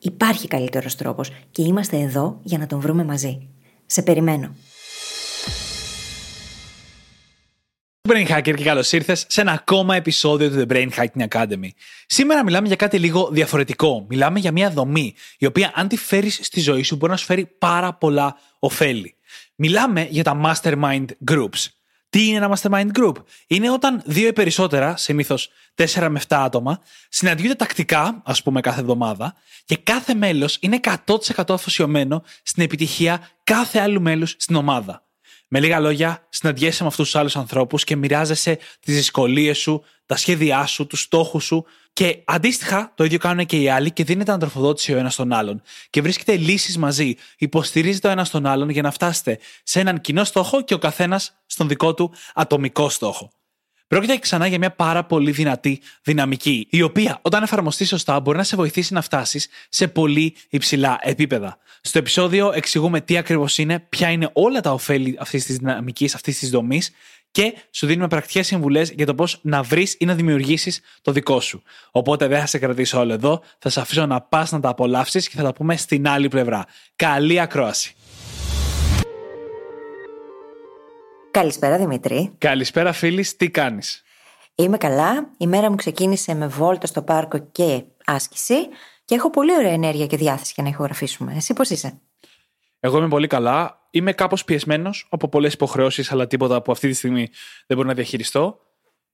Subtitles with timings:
[0.00, 3.48] Υπάρχει καλύτερος τρόπος και είμαστε εδώ για να τον βρούμε μαζί.
[3.86, 4.54] Σε περιμένω.
[8.08, 11.68] Brain Hacker και καλώς ήρθες σε ένα ακόμα επεισόδιο του The Brain Hacking Academy.
[12.06, 14.06] Σήμερα μιλάμε για κάτι λίγο διαφορετικό.
[14.08, 17.24] Μιλάμε για μια δομή, η οποία αν τη φέρεις στη ζωή σου μπορεί να σου
[17.24, 19.14] φέρει πάρα πολλά ωφέλη.
[19.54, 21.66] Μιλάμε για τα Mastermind Groups.
[22.10, 23.12] Τι είναι ένα mastermind group?
[23.46, 25.36] Είναι όταν δύο ή περισσότερα, συνήθω
[25.74, 29.34] 4 με 7 άτομα, συναντιούνται τακτικά, ας πούμε κάθε εβδομάδα,
[29.64, 35.04] και κάθε μέλος είναι 100% αφοσιωμένο στην επιτυχία κάθε άλλου μέλους στην ομάδα.
[35.52, 40.16] Με λίγα λόγια, συναντιέσαι με αυτούς τους άλλους ανθρώπους και μοιράζεσαι τις δυσκολίες σου, τα
[40.16, 44.30] σχέδιά σου, τους στόχους σου και αντίστοιχα το ίδιο κάνουν και οι άλλοι και δίνεται
[44.30, 45.62] ανατροφοδότηση ο ένας στον άλλον.
[45.90, 50.24] Και βρίσκεται λύσεις μαζί, υποστηρίζετε ο ένας τον άλλον για να φτάσετε σε έναν κοινό
[50.24, 53.30] στόχο και ο καθένας στον δικό του ατομικό στόχο.
[53.90, 58.42] Πρόκειται ξανά για μια πάρα πολύ δυνατή δυναμική, η οποία όταν εφαρμοστεί σωστά μπορεί να
[58.42, 61.58] σε βοηθήσει να φτάσεις σε πολύ υψηλά επίπεδα.
[61.80, 66.38] Στο επεισόδιο εξηγούμε τι ακριβώς είναι, ποια είναι όλα τα ωφέλη αυτής της δυναμικής, αυτής
[66.38, 66.90] της δομής
[67.30, 71.40] και σου δίνουμε πρακτικές συμβουλές για το πώς να βρεις ή να δημιουργήσεις το δικό
[71.40, 71.62] σου.
[71.90, 75.28] Οπότε δεν θα σε κρατήσω όλο εδώ, θα σε αφήσω να πας να τα απολαύσεις
[75.28, 76.66] και θα τα πούμε στην άλλη πλευρά.
[76.96, 77.94] Καλή ακρόαση.
[81.30, 82.34] Καλησπέρα Δημήτρη.
[82.38, 84.02] Καλησπέρα φίλη, τι κάνεις;
[84.54, 85.30] Είμαι καλά.
[85.38, 88.54] Η μέρα μου ξεκίνησε με βόλτα στο πάρκο και άσκηση
[89.04, 91.32] και έχω πολύ ωραία ενέργεια και διάθεση για να ηχογραφήσουμε.
[91.36, 92.00] Εσύ πώς είσαι;
[92.80, 93.88] Εγώ είμαι πολύ καλά.
[93.90, 97.28] Είμαι κάπως πιεσμένος από πολλές υποχρεώσεις, αλλά τίποτα που αυτή τη στιγμή
[97.66, 98.60] δεν μπορώ να διαχειριστώ.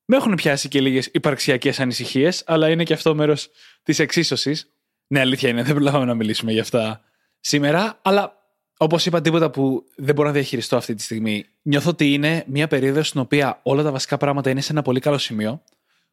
[0.05, 3.51] Με έχουν πιάσει και λίγες υπαρξιακές ανησυχίες, αλλά είναι και αυτό μέρος
[3.83, 4.73] της εξίσωσης.
[5.07, 7.01] Ναι, αλήθεια είναι, δεν προλάβαμε να μιλήσουμε γι' αυτά
[7.41, 8.36] σήμερα, αλλά
[8.77, 11.45] όπως είπα, τίποτα που δεν μπορώ να διαχειριστώ αυτή τη στιγμή.
[11.63, 15.01] Νιώθω ότι είναι μια περίοδος στην οποία όλα τα βασικά πράγματα είναι σε ένα πολύ
[15.01, 15.63] καλό σημείο.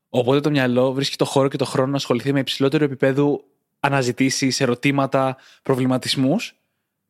[0.10, 3.44] Οπότε το μυαλό βρίσκει το χώρο και το χρόνο να ασχοληθεί με υψηλότερο επίπεδο
[3.80, 6.56] αναζητήσεις, ερωτήματα, προβληματισμούς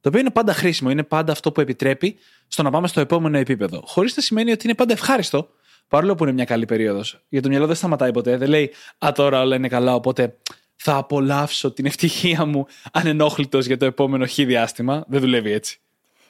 [0.04, 3.38] το οποίο είναι πάντα χρήσιμο, είναι πάντα αυτό που επιτρέπει στο να πάμε στο επόμενο
[3.38, 3.82] επίπεδο.
[3.86, 5.50] Χωρίς να σημαίνει ότι είναι πάντα ευχάριστο,
[5.88, 7.24] παρόλο που είναι μια καλή περίοδος.
[7.30, 8.38] Για το μυαλό δεν σταματάει ποτέ.
[8.38, 8.72] Δεν λέει
[9.06, 10.38] Α, τώρα όλα είναι καλά, οπότε
[10.76, 15.04] θα απολαύσω την ευτυχία μου ανενόχλητος για το επόμενο χι διάστημα.
[15.08, 15.78] Δεν δουλεύει έτσι.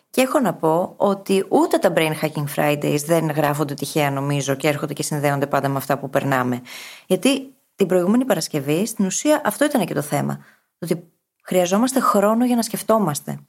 [0.10, 4.68] Και έχω να πω ότι ούτε τα Brain Hacking Fridays δεν γράφονται τυχαία νομίζω και
[4.68, 6.62] έρχονται και συνδέονται πάντα με αυτά που περνάμε.
[7.08, 10.40] Γιατί την προηγούμενη Παρασκευή στην ουσία αυτό ήταν και το θέμα.
[10.80, 11.04] Ότι
[11.44, 13.40] χρειαζόμαστε χρόνο για να σκεφτόμαστε.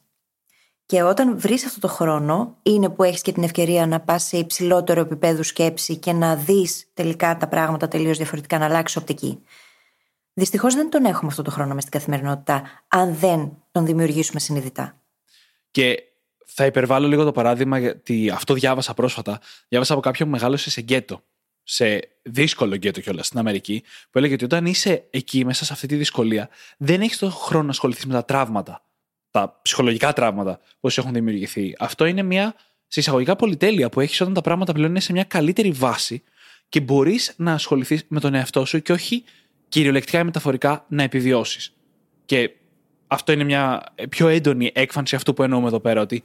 [0.86, 4.36] Και όταν βρεις αυτό το χρόνο, είναι που έχεις και την ευκαιρία να πας σε
[4.36, 9.42] υψηλότερο επίπεδο σκέψη και να δεις τελικά τα πράγματα τελείως διαφορετικά, να αλλάξει οπτική.
[10.34, 15.00] Δυστυχώς δεν τον έχουμε αυτό το χρόνο μες στην καθημερινότητα, αν δεν τον δημιουργήσουμε συνειδητά.
[15.70, 16.02] Και
[16.46, 19.40] θα υπερβάλλω λίγο το παράδειγμα, γιατί αυτό διάβασα πρόσφατα.
[19.68, 21.22] Διάβασα από κάποιον που μεγάλωσε σε γκέτο.
[21.62, 25.86] Σε δύσκολο γκέτο κιόλας στην Αμερική, που έλεγε ότι όταν είσαι εκεί μέσα σε αυτή
[25.86, 28.84] τη δυσκολία, δεν έχεις τον χρόνο να ασχοληθείς με τα τραύματα
[29.34, 31.74] τα ψυχολογικά τραύματα που έχουν δημιουργηθεί.
[31.78, 32.54] Αυτό είναι μια
[32.86, 36.22] συσσαγωγικά πολυτέλεια που έχεις όταν τα πράγματα πλέον είναι σε μια καλύτερη βάση
[36.68, 39.24] και μπορείς να ασχοληθείς με τον εαυτό σου και όχι
[39.74, 41.74] κυριολεκτικά ή μεταφορικά να επιβιώσεις.
[42.24, 42.50] Και
[43.06, 46.22] αυτό είναι μια πιο έντονη έκφανση αυτού που εννοούμε εδώ πέρα, ότι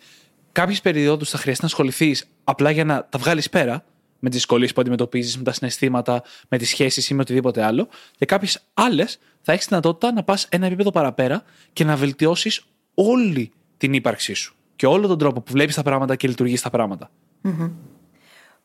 [0.51, 3.83] κάποιες περιόδους θα χρειαστεί να ασχοληθείς απλά για να τα βγάλεις πέρα
[4.19, 7.87] με τις δυσκολίες που αντιμετωπίζεις, με τα συναισθήματα, με τις σχέσεις ή με οτιδήποτε άλλο.
[8.17, 11.43] Και κάποιες άλλες θα έχεις δυνατότητα να πας ένα επίπεδο παραπέρα
[11.73, 16.15] και να βελτιώσεις όλη την ύπαρξή σου και όλο τον τρόπο που βλέπεις τα πράγματα
[16.15, 17.11] και λειτουργείς τα πραγματα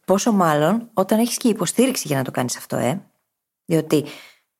[0.04, 3.02] Πόσο μάλλον όταν έχεις και υποστήριξη για να το κάνεις αυτό, ε;
[3.64, 4.04] Διότι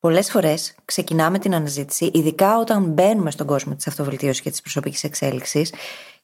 [0.05, 5.05] πολλές φορές ξεκινάμε την αναζήτηση, ειδικά όταν μπαίνουμε στον κόσμο της αυτοβελτίωσης και της προσωπικής
[5.05, 5.73] εξέλιξης,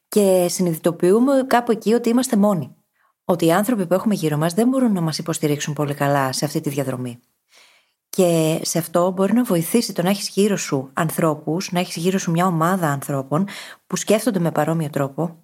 [0.08, 2.74] και συνειδητοποιούμε κάπου εκεί ότι είμαστε μόνοι.
[3.24, 6.44] Ότι οι άνθρωποι που έχουμε γύρω μας δεν μπορούν να μας υποστηρίξουν πολύ καλά σε
[6.44, 7.20] αυτή τη διαδρομή.
[8.10, 12.18] Και σε αυτό μπορεί να βοηθήσει το να έχεις γύρω σου ανθρώπους, να έχεις γύρω
[12.18, 13.48] σου μια ομάδα ανθρώπων
[13.86, 15.36] που σκέφτονται με παρόμοιο τρόπο,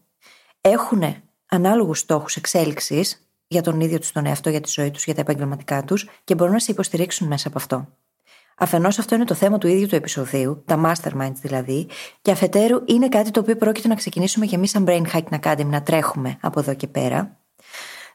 [0.61, 1.03] έχουν
[1.47, 5.21] ανάλογους στόχους εξέλιξης για τον ίδιο τους τον εαυτό, για τη ζωή τους, για τα
[5.21, 7.89] επαγγελματικά τους και μπορούν να σε υποστηρίξουν μέσα από αυτό.
[8.59, 11.89] Αφενός, αυτό είναι το θέμα του ίδιου του επεισοδίου, τα masterminds δηλαδή,
[12.23, 15.67] και αφετέρου είναι κάτι το οποίο πρόκειται να ξεκινήσουμε και εμείς, σαν Brain Hacking Academy,
[15.67, 17.41] να τρέχουμε από εδώ και πέρα.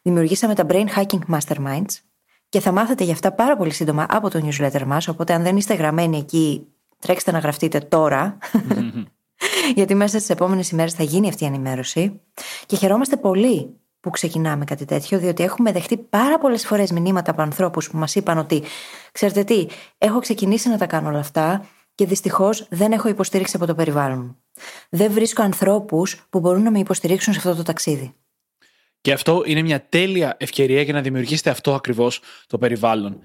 [0.01, 1.99] Δημιουργήσαμε τα Brain Hacking Masterminds
[2.49, 5.07] και θα μάθετε γι' αυτά πάρα πολύ σύντομα από το newsletter μας.
[5.07, 6.67] Οπότε, αν δεν είστε γραμμένοι εκεί,
[6.99, 8.37] τρέξτε να γραφτείτε τώρα.
[9.75, 12.21] γιατί μέσα στις επόμενες ημέρες θα γίνει αυτή η ενημέρωση.
[12.65, 17.41] Και χαιρόμαστε πολύ που ξεκινάμε κάτι τέτοιο, διότι έχουμε δεχτεί πάρα πολλές φορές μηνύματα από
[17.41, 18.63] ανθρώπους που μας είπαν ότι,
[19.11, 19.67] ξέρετε τι,
[19.97, 21.65] έχω ξεκινήσει να τα κάνω όλα αυτά
[21.95, 24.37] και δυστυχώς δεν έχω υποστήριξη από το περιβάλλον μου.
[24.89, 28.13] Δεν βρίσκω ανθρώπους που μπορούν να με υποστηρίξουν σε αυτό το ταξίδι.
[29.01, 33.19] Και αυτό είναι μια τέλεια ευκαιρία για να δημιουργήσετε αυτό ακριβώς το περιβάλλον.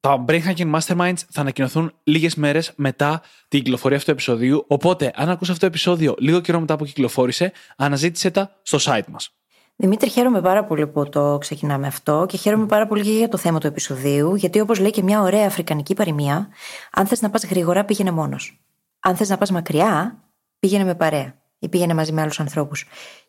[0.00, 4.64] Τα Brain Hacking Masterminds θα ανακοινωθούν λίγες μέρες μετά την κυκλοφορία αυτού του επεισοδίου.
[4.68, 9.06] Οπότε, αν ακούς αυτό το επεισόδιο λίγο καιρό μετά που κυκλοφόρησε, αναζήτησε τα στο site
[9.08, 9.36] μας.
[9.82, 13.36] Δημήτρη, χαίρομαι πάρα πολύ που το ξεκινάμε αυτό και χαίρομαι πάρα πολύ και για το
[13.36, 16.48] θέμα του επεισοδίου, γιατί όπως λέει και μια ωραία αφρικανική παροιμία,
[16.92, 18.62] αν θες να πας γρήγορα, πήγαινε μόνος.
[19.00, 20.18] Αν θες να πας μακριά,
[20.58, 22.86] πήγαινε με παρέα ή πήγαινε μαζί με άλλους ανθρώπους.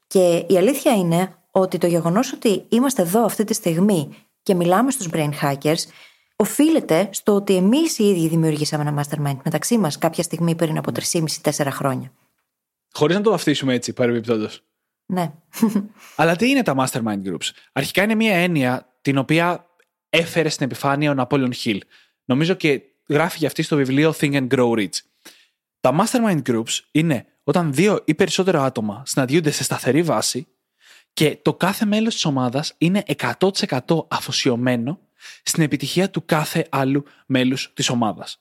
[0.08, 4.10] Και η αλήθεια είναι ότι το γεγονός ότι είμαστε εδώ αυτή τη στιγμή
[4.44, 5.84] και μιλάμε στους brain hackers,
[6.36, 10.92] οφείλεται στο ότι εμείς οι ίδιοι δημιουργήσαμε ένα mastermind μεταξύ μας κάποια στιγμή πριν από
[11.12, 12.12] 3,5-4 χρόνια.
[12.94, 14.64] Χωρίς να το βαφτίσουμε έτσι, παρεμπιπτόντως.
[15.06, 15.34] Ναι.
[16.16, 17.50] Αλλά τι είναι τα mastermind groups.
[17.72, 19.66] Αρχικά είναι μια έννοια την οποία
[20.10, 21.78] έφερε στην επιφάνεια ο Napoleon Hill.
[22.26, 24.98] Νομίζω και γράφει για αυτή στο βιβλίο Think and Grow Rich.
[25.80, 30.48] Τα mastermind groups είναι όταν δύο ή περισσότερα άτομα συναντιούνται σε σταθερή βάση
[31.14, 33.04] και το κάθε μέλος της ομάδας είναι
[33.40, 35.00] 100% αφοσιωμένο
[35.44, 38.40] στην επιτυχία του κάθε άλλου μέλους της ομάδας.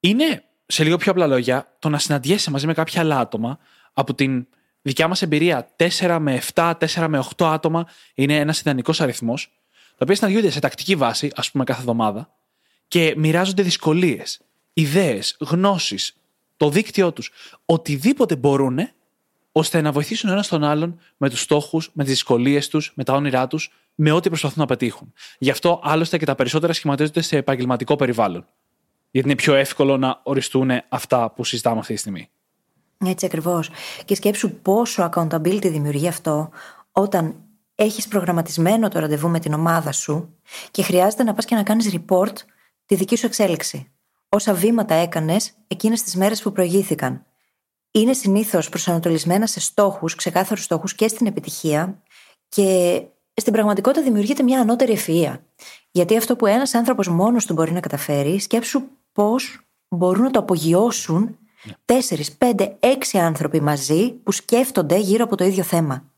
[0.00, 3.58] Είναι, σε λίγο πιο απλά λόγια, το να συναντιέσαι μαζί με κάποια άλλα άτομα
[3.92, 4.46] από την
[4.82, 9.98] δικιά μας εμπειρία, 4 με 7, 4 με 8 άτομα είναι ένας ιδανικός αριθμός, τα
[10.02, 12.30] οποία συναντιούνται σε τακτική βάση, ας πούμε κάθε εβδομάδα,
[12.88, 14.40] και μοιράζονται δυσκολίες,
[14.72, 16.16] ιδέες, γνώσεις,
[16.56, 17.32] το δίκτυό τους,
[17.64, 18.78] οτιδήποτε μπορούν,
[19.52, 23.12] ώστε να βοηθήσουν ένας τον άλλον με τους στόχους, με τις δυσκολίες τους, με τα
[23.12, 25.12] όνειρά τους, με ό,τι προσπαθούν να πετύχουν.
[25.38, 28.46] Γι' αυτό άλλωστε και τα περισσότερα σχηματίζονται σε επαγγελματικό περιβάλλον.
[29.10, 32.30] Γιατί είναι πιο εύκολο να οριστούν αυτά που συζητάμε αυτή τη στιγμή.
[33.06, 33.70] Έτσι ακριβώς.
[34.04, 36.50] Και σκέψου πόσο accountability δημιουργεί αυτό
[36.92, 37.34] όταν
[37.74, 40.38] έχεις προγραμματισμένο το ραντεβού με την ομάδα σου
[40.70, 42.34] και χρειάζεται να πας και να κάνεις report
[42.86, 43.92] τη δική σου εξέλιξη.
[44.28, 47.26] Όσα βήματα έκανες εκείνες τις μέρες που προηγήθηκαν.
[47.90, 52.02] Είναι συνήθως προσανατολισμένα σε στόχους, ξεκάθαρους στόχους και στην επιτυχία
[52.48, 53.02] και
[53.34, 55.44] στην πραγματικότητα δημιουργείται μια ανώτερη ευφυα.
[55.90, 58.82] Γιατί αυτό που ένας άνθρωπος μόνος του μπορεί να καταφέρει, σκέψου
[59.12, 61.38] πώς μπορούν να το απογειώσουν
[61.84, 66.12] Τέσσερις, πέντε, έξι άνθρωποι μαζί που σκέφτονται γύρω από το ίδιο θέμα.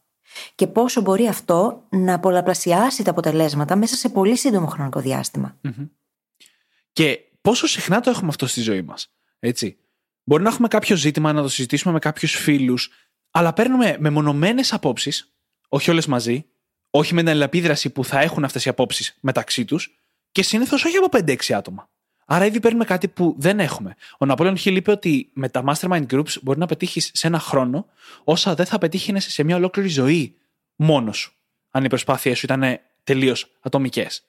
[0.55, 5.03] Και πόσο μπορεί αυτό να πολλαπλασιάσει τα αποτελέσματα μέσα σε πολύ σύντομο χρονικό
[6.93, 9.15] Και πόσο συχνά το έχουμε αυτό στη ζωή μας.
[9.39, 9.79] Έτσι.
[10.25, 12.91] Μπορεί να έχουμε κάποιο ζήτημα να το συζητήσουμε με κάποιους φίλους,
[13.31, 15.35] αλλά παίρνουμε μεμονωμένες απόψεις,
[15.69, 16.47] όχι όλες μαζί,
[16.91, 19.99] όχι με την ελαπίδραση που θα έχουν αυτές οι απόψεις μεταξύ τους,
[20.33, 21.91] και συνήθως όχι από 5-6 άτομα.
[22.27, 23.95] Άρα ήδη παίρνουμε κάτι που δεν έχουμε.
[24.19, 27.87] Ο Ναπόλεον Χιλ είπε ότι με τα mastermind groups μπορεί να πετύχεις σε ένα χρόνο
[28.25, 30.35] όσα δεν θα πετύχει σε μια ολόκληρη ζωή
[30.77, 31.33] μόνος σου.
[31.71, 34.23] Αν οι προσπάθειές σου ήταν τελείως ατομικές.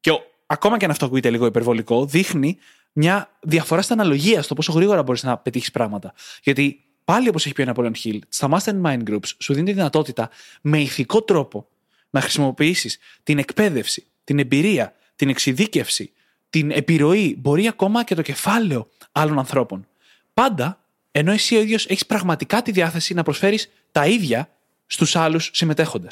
[0.00, 2.58] Και ο, ακόμα και αν αυτό ακούγεται λίγο υπερβολικό, δείχνει
[2.92, 6.12] μια διαφορά στην αναλογία στο πόσο γρήγορα μπορείς να πετύχεις πράγματα.
[6.42, 10.30] Γιατί πάλι όπως έχει πει ο Ναπόλεον Χιλ, στα mastermind groups σου δίνει τη δυνατότητα
[10.60, 11.68] με ηθικό τρόπο
[12.10, 16.12] να χρησιμοποιήσεις την εκπαίδευση, την εμπειρία, την εξειδίκευση,
[16.50, 19.86] την επιρροή, μπορεί ακόμα και το κεφάλαιο άλλων ανθρώπων.
[20.34, 24.48] Πάντα, ενώ εσύ ο ίδιος έχεις πραγματικά τη διάθεση να προσφέρεις τα ίδια
[24.86, 26.08] στους άλλους συμμετέχοντε.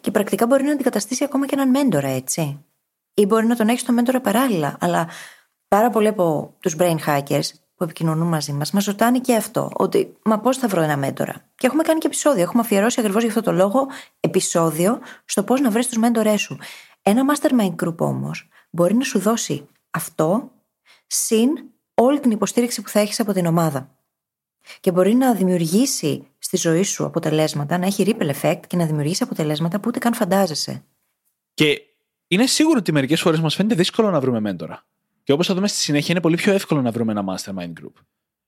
[0.00, 2.64] Και πρακτικά μπορεί να αντικαταστήσει ακόμα και έναν μέντορα, έτσι.
[3.14, 4.76] Ή μπορεί να τον έχεις τον μέντορα παράλληλα.
[4.80, 5.08] Αλλά
[5.68, 9.70] πάρα πολλοί από τους brain hackers που επικοινωνούν μαζί μας, μας ρωτάνε και αυτό.
[9.74, 12.42] Ότι, μα πώς θα βρω ένα μέντορα; Και έχουμε κάνει και επεισόδιο.
[12.42, 13.86] Έχουμε αφιερώσει ακριβώς για αυτό το λόγο
[14.20, 16.58] επεισόδιο στο πώς να βρεις τους μέντορές σου.
[17.08, 20.50] Ένα mastermind group όμως μπορεί να σου δώσει αυτό
[21.06, 21.48] συν
[21.94, 23.96] όλη την υποστήριξη που θα έχεις από την ομάδα.
[24.80, 29.22] Και μπορεί να δημιουργήσει στη ζωή σου αποτελέσματα, να έχει ripple effect και να δημιουργήσει
[29.22, 30.84] αποτελέσματα που ούτε καν φαντάζεσαι.
[31.54, 31.82] Και
[32.28, 34.84] είναι σίγουρο ότι μερικές φορές μας φαίνεται δύσκολο να βρούμε μέντορα.
[35.22, 37.92] Και όπως θα δούμε στη συνέχεια, είναι πολύ πιο εύκολο να βρούμε ένα mastermind group.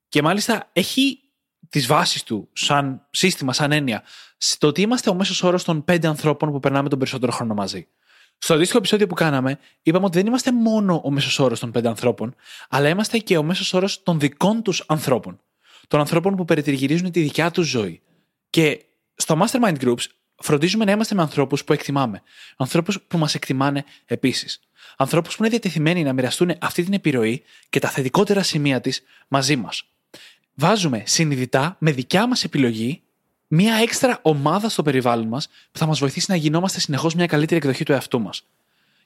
[0.08, 1.20] Και μάλιστα έχει
[1.68, 4.02] τις βάσεις του σαν σύστημα, σαν έννοια,
[4.36, 7.88] στο ότι είμαστε ο μέσος όρος των πέντε ανθρώπων που περνάμε τον περισσότερο χρόνο μαζί.
[8.42, 11.88] Στο αντίστοιχο επεισόδιο που κάναμε, είπαμε ότι δεν είμαστε μόνο ο μέσος όρος των πέντε
[11.88, 12.34] ανθρώπων,
[12.68, 15.40] αλλά είμαστε και ο μέσος όρος των δικών τους ανθρώπων.
[15.88, 18.00] Των ανθρώπων που περιτριγυρίζουν τη δικιά τους ζωή.
[18.50, 20.04] Και στο Mastermind Groups
[20.36, 22.22] φροντίζουμε να είμαστε με ανθρώπους που εκτιμάμε.
[22.56, 24.60] Ανθρώπους που μας εκτιμάνε επίσης.
[24.96, 29.56] Ανθρώπους που είναι διατεθειμένοι να μοιραστούν αυτή την επιρροή και τα θετικότερα σημεία της μαζί
[29.56, 29.82] μας.
[30.54, 33.02] Βάζουμε συνειδητά, με δικιά μας επιλογή,
[33.52, 37.56] μία έξτρα ομάδα στο περιβάλλον μας που θα μας βοηθήσει να γινόμαστε συνεχώς μια καλύτερη
[37.56, 38.46] εκδοχή του εαυτού μας.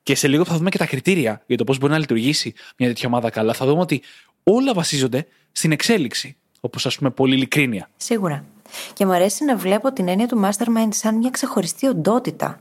[0.02, 2.88] Και σε λίγο θα δούμε και τα κριτήρια για το πώς μπορεί να λειτουργήσει μια
[2.88, 3.52] τέτοια ομάδα καλά.
[3.52, 4.02] Θα δούμε ότι
[4.42, 6.36] όλα βασίζονται στην εξέλιξη.
[6.60, 7.88] Όπως ας πούμε, πολύ ειλικρίνεια.
[7.96, 8.44] Σίγουρα.
[8.92, 12.60] Και μου αρέσει να βλέπω την έννοια του mastermind σαν μια ξεχωριστή οντότητα.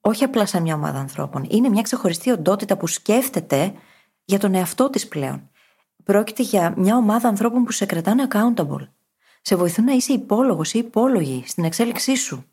[0.00, 1.46] Όχι απλά σαν μια ομάδα ανθρώπων.
[1.50, 3.72] Είναι μια ξεχωριστή οντότητα που σκέφτεται
[4.24, 5.50] για τον εαυτό της πλέον.
[6.04, 8.88] Πρόκειται για μια ομάδα ανθρώπων που σε κρατάνε accountable.
[9.42, 12.44] Σε βοηθούν να είσαι υπόλογος ή υπόλογη στην εξέλιξή σου.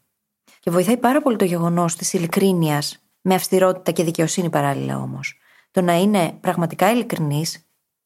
[0.60, 5.39] Και βοηθάει πάρα πολύ το γεγονός της ειλικρίνειας, με αυστηρότητα και δικαιοσύνη παράλληλα όμως.
[5.72, 7.46] Το να είναι πραγματικά ειλικρινεί,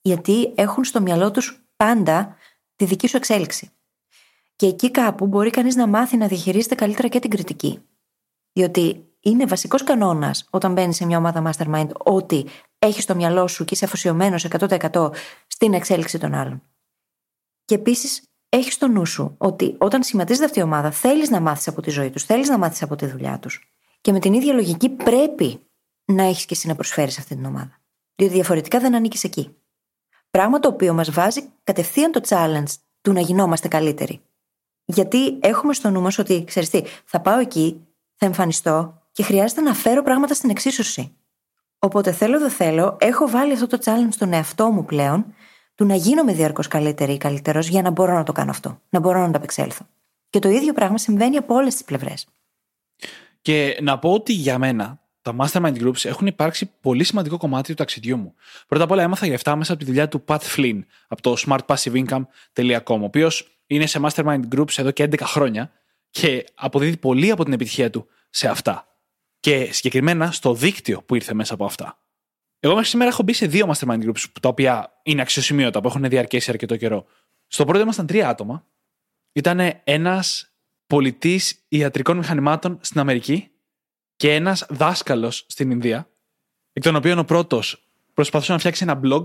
[0.01, 2.35] γιατί έχουν στο μυαλό τους πάντα
[2.75, 3.71] τη δική σου εξέλιξη.
[4.55, 7.79] Και εκεί κάπου μπορεί κανείς να μάθει να διαχειρίζεται καλύτερα και την κριτική.
[8.53, 12.45] Διότι είναι βασικός κανόνας όταν μπαίνεις σε μια ομάδα mastermind ότι
[12.79, 15.11] έχεις στο μυαλό σου και είσαι αφοσιωμένος 100%
[15.47, 16.61] στην εξέλιξη των άλλων.
[17.65, 21.67] Και επίσης έχει στο νου σου ότι όταν σχηματίζεται αυτή η ομάδα, θέλεις να μάθεις
[21.67, 23.69] από τη ζωή τους, θέλεις να μάθεις από τη δουλειά τους.
[24.01, 25.59] Και με την ίδια λογική πρέπει
[26.05, 27.79] να έχεις και εσύ να προσφέρεις αυτή την ομάδα.
[28.15, 29.55] Διότι διαφορετικά δεν ανήκεις εκεί.
[30.29, 34.21] Πράγμα το οποίο μας βάζει κατευθείαν το challenge του να γινόμαστε καλύτεροι.
[34.85, 39.61] Γιατί έχουμε στο νου μας ότι, ξέρεις τι, θα πάω εκεί, θα εμφανιστώ και χρειάζεται
[39.61, 41.15] να φέρω πράγματα στην εξίσωση.
[41.79, 45.33] Οπότε θέλω δεν θέλω, έχω βάλει αυτό το challenge στον εαυτό μου πλέον,
[45.75, 48.99] του να γίνομαι διαρκώς καλύτερη ή καλύτερος για να μπορώ να το κάνω αυτό, να
[48.99, 49.85] μπορώ να το απεξέλθω.
[50.29, 52.27] Και το ίδιο πράγμα συμβαίνει από όλες τις πλευρές.
[53.41, 57.73] Και να πω ότι για μένα τα mastermind groups έχουν υπάρξει πολύ σημαντικό κομμάτι του
[57.73, 58.33] ταξιδιού μου.
[58.67, 61.35] Πρώτα απ' όλα έμαθα για αυτά μέσα από τη δουλειά του Pat Flynn από το
[61.45, 65.71] smartpassiveincome.com, ο οποίος είναι σε mastermind groups εδώ και 11 χρόνια
[66.09, 68.87] και αποδίδει πολύ από την επιτυχία του σε αυτά.
[69.39, 72.02] Και συγκεκριμένα στο δίκτυο που ήρθε μέσα από αυτά.
[72.65, 76.09] Εγώ μέχρι σήμερα έχω μπει σε δύο mastermind groups τα οποία είναι αξιοσημείωτα, που έχουν
[76.09, 77.05] διαρκέσει αρκετό καιρό.
[77.47, 78.65] Στο πρώτο ήμασταν τρία άτομα.
[79.33, 80.51] Ήταν ένας
[80.87, 83.49] πολιτής ιατρικών μηχανημάτων στην Αμερική
[84.15, 86.09] και ένας δάσκαλος στην Ινδία,
[86.73, 89.21] εκ των οποίων ο πρώτος προσπαθούσε να φτιάξει ένα blog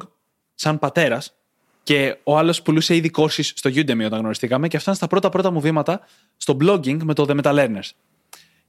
[0.55, 1.35] σαν πατέρας
[1.83, 5.29] και ο άλλος πουλούσε ήδη courses στο Udemy όταν γνωριστήκαμε και αυτά ήταν στα πρώτα
[5.29, 6.01] πρώτα μου βήματα
[6.37, 7.91] στο blogging με το The Meta Learners.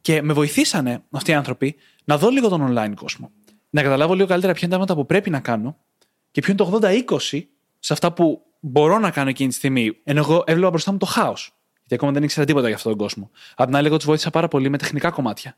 [0.01, 3.31] Και με βοηθήσανε αυτοί οι άνθρωποι να δω λίγο τον online κόσμο.
[3.69, 5.77] Να καταλάβω λίγο καλύτερα ποια είναι τα πράγματα που πρέπει να κάνω
[6.31, 7.41] και ποιο είναι το 80-20
[7.79, 9.97] σε αυτά που μπορώ να κάνω εκείνη τη στιγμή.
[10.03, 11.53] Ενώ εγώ έβλεπα μπροστά μου το χάος.
[11.79, 13.29] Γιατί ακόμα δεν ήξερα τίποτα για αυτόν τον κόσμο.
[13.55, 15.57] Απ' την άλλη, εγώ τους βοήθησα πάρα πολύ με τεχνικά κομμάτια.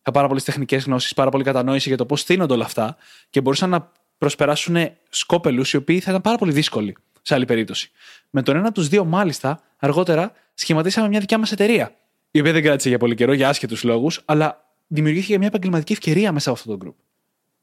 [0.00, 2.96] Είχα πάρα πολλές τεχνικές γνώσεις, πάρα πολύ κατανόηση για το πώς στείνονται όλα αυτά
[3.30, 4.76] και μπορούσαν να προσπεράσουν
[5.08, 7.90] σκόπελους οι οποίοι θα ήταν πάρα πολύ δύσκολοι σε άλλη περίπτωση.
[8.30, 11.94] Με τον ένα από τους δύο, μάλιστα, αργότερα σχηματίσαμε μια δικιά μας εταιρεία.
[12.30, 16.32] Η οποία δεν κράτησε για πολύ καιρό για άσχετους λόγους, αλλά δημιουργήθηκε μια επαγγελματική ευκαιρία
[16.32, 16.94] μέσα από αυτό το group.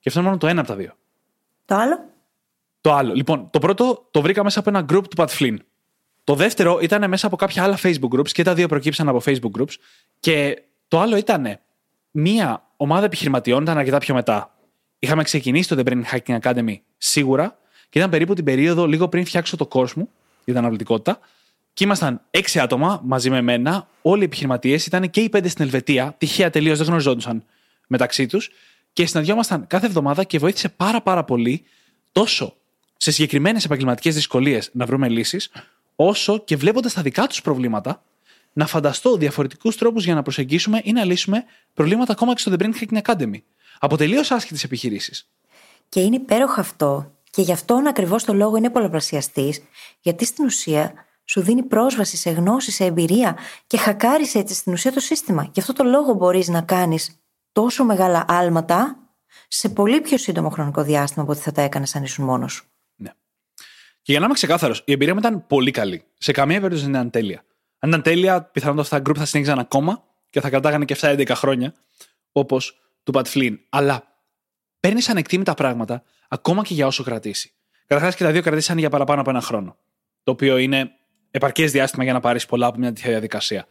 [0.02, 0.96] Και αυτό είναι μόνο το ένα από τα δύο.
[1.66, 2.00] Το άλλο;
[2.82, 3.14] Το άλλο.
[3.14, 5.56] Λοιπόν, το πρώτο το βρήκα μέσα από ένα group του Pat Flynn.
[6.24, 9.60] Το δεύτερο ήταν μέσα από κάποια άλλα Facebook groups και τα δύο προκύψαν από Facebook
[9.60, 9.74] groups.
[10.20, 11.60] Και το άλλο ήταν
[12.12, 14.56] μία ομάδα επιχειρηματιών, ήταν αρκετά πιο μετά.
[15.00, 17.58] Είχαμε ξεκινήσει το The Brain Hacking Academy σίγουρα
[17.90, 20.10] και ήταν περίπου την περίοδο λίγο πριν φτιάξω το course μου
[20.44, 21.20] για την αναβλητικότητα.
[21.74, 25.64] Και ήμασταν έξι άτομα μαζί με μένα, όλοι οι επιχειρηματίες, ήταν και οι πέντε στην
[25.64, 27.44] Ελβετία, τυχαία τελείως δεν γνωριζόντουσαν
[27.88, 28.52] μεταξύ τους.
[28.94, 31.64] Και συναντιόμασταν κάθε εβδομάδα και βοήθησε πάρα πάρα πολύ
[32.12, 32.56] τόσο
[32.98, 35.52] σε συγκεκριμένες επαγγελματικές δυσκολίες να βρούμε λύσεις,
[35.96, 38.04] όσο και βλέποντας τα δικά τους προβλήματα,
[38.54, 41.44] να φανταστώ διαφορετικούς τρόπους για να προσεγγίσουμε ή να λύσουμε
[41.74, 43.42] προβλήματα ακόμα και στο The Brain Hacking Academy.
[43.80, 45.30] Από τελείως άσχετε επιχειρήσεις.
[45.90, 47.12] Και είναι υπέροχο αυτό.
[47.30, 49.62] Και γι' αυτόν ακριβώς το λόγο είναι πολλαπλασιαστής,
[50.02, 50.94] γιατί στην ουσία
[51.26, 55.50] σου δίνει πρόσβαση σε γνώση, σε εμπειρία και χακάρεις έτσι στην ουσία το σύστημα.
[55.54, 57.21] Γι' αυτό το λόγο μπορείς να κάνεις
[57.52, 58.96] τόσο μεγάλα άλματα
[59.48, 62.66] σε πολύ πιο σύντομο χρονικό διάστημα από ό,τι θα τα έκανες αν ήσουν μόνος σου.
[62.96, 63.10] Ναι.
[64.02, 66.04] Και για να είμαι ξεκάθαρος, η εμπειρία μου ήταν πολύ καλή.
[66.18, 67.44] Σε καμία περίπτωση δεν ήταν τέλεια.
[67.80, 71.32] Αν ήταν τέλεια, πιθανότατα αυτά τα group θα συνέχιζαν ακόμα και θα κρατάγανε και 7-11
[71.36, 71.74] χρόνια,
[72.32, 73.60] όπως του Πατ Φλίν.
[73.70, 74.04] Αλλά
[74.80, 77.52] παίρνεις ανεκτήμητα πράγματα ακόμα και για όσο κρατήσει.
[77.88, 79.78] Καταρχάς και τα δύο κρατήσαν για παραπάνω από ένα χρόνο.
[80.24, 80.92] Το οποίο είναι
[81.32, 83.68] επαρκές διάστημα για να πάρεις πολλά από μια τέτοια διαδικασία.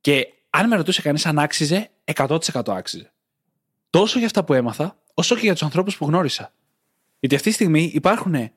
[0.00, 3.12] Και αν με ρωτούσε κανείς αν άξιζε, 100% άξιζε.
[3.90, 6.52] Τόσο για αυτά που έμαθα, όσο και για τους ανθρώπους που γνώρισα.
[7.20, 8.50] Γιατί αυτή τη στιγμή υπάρχουν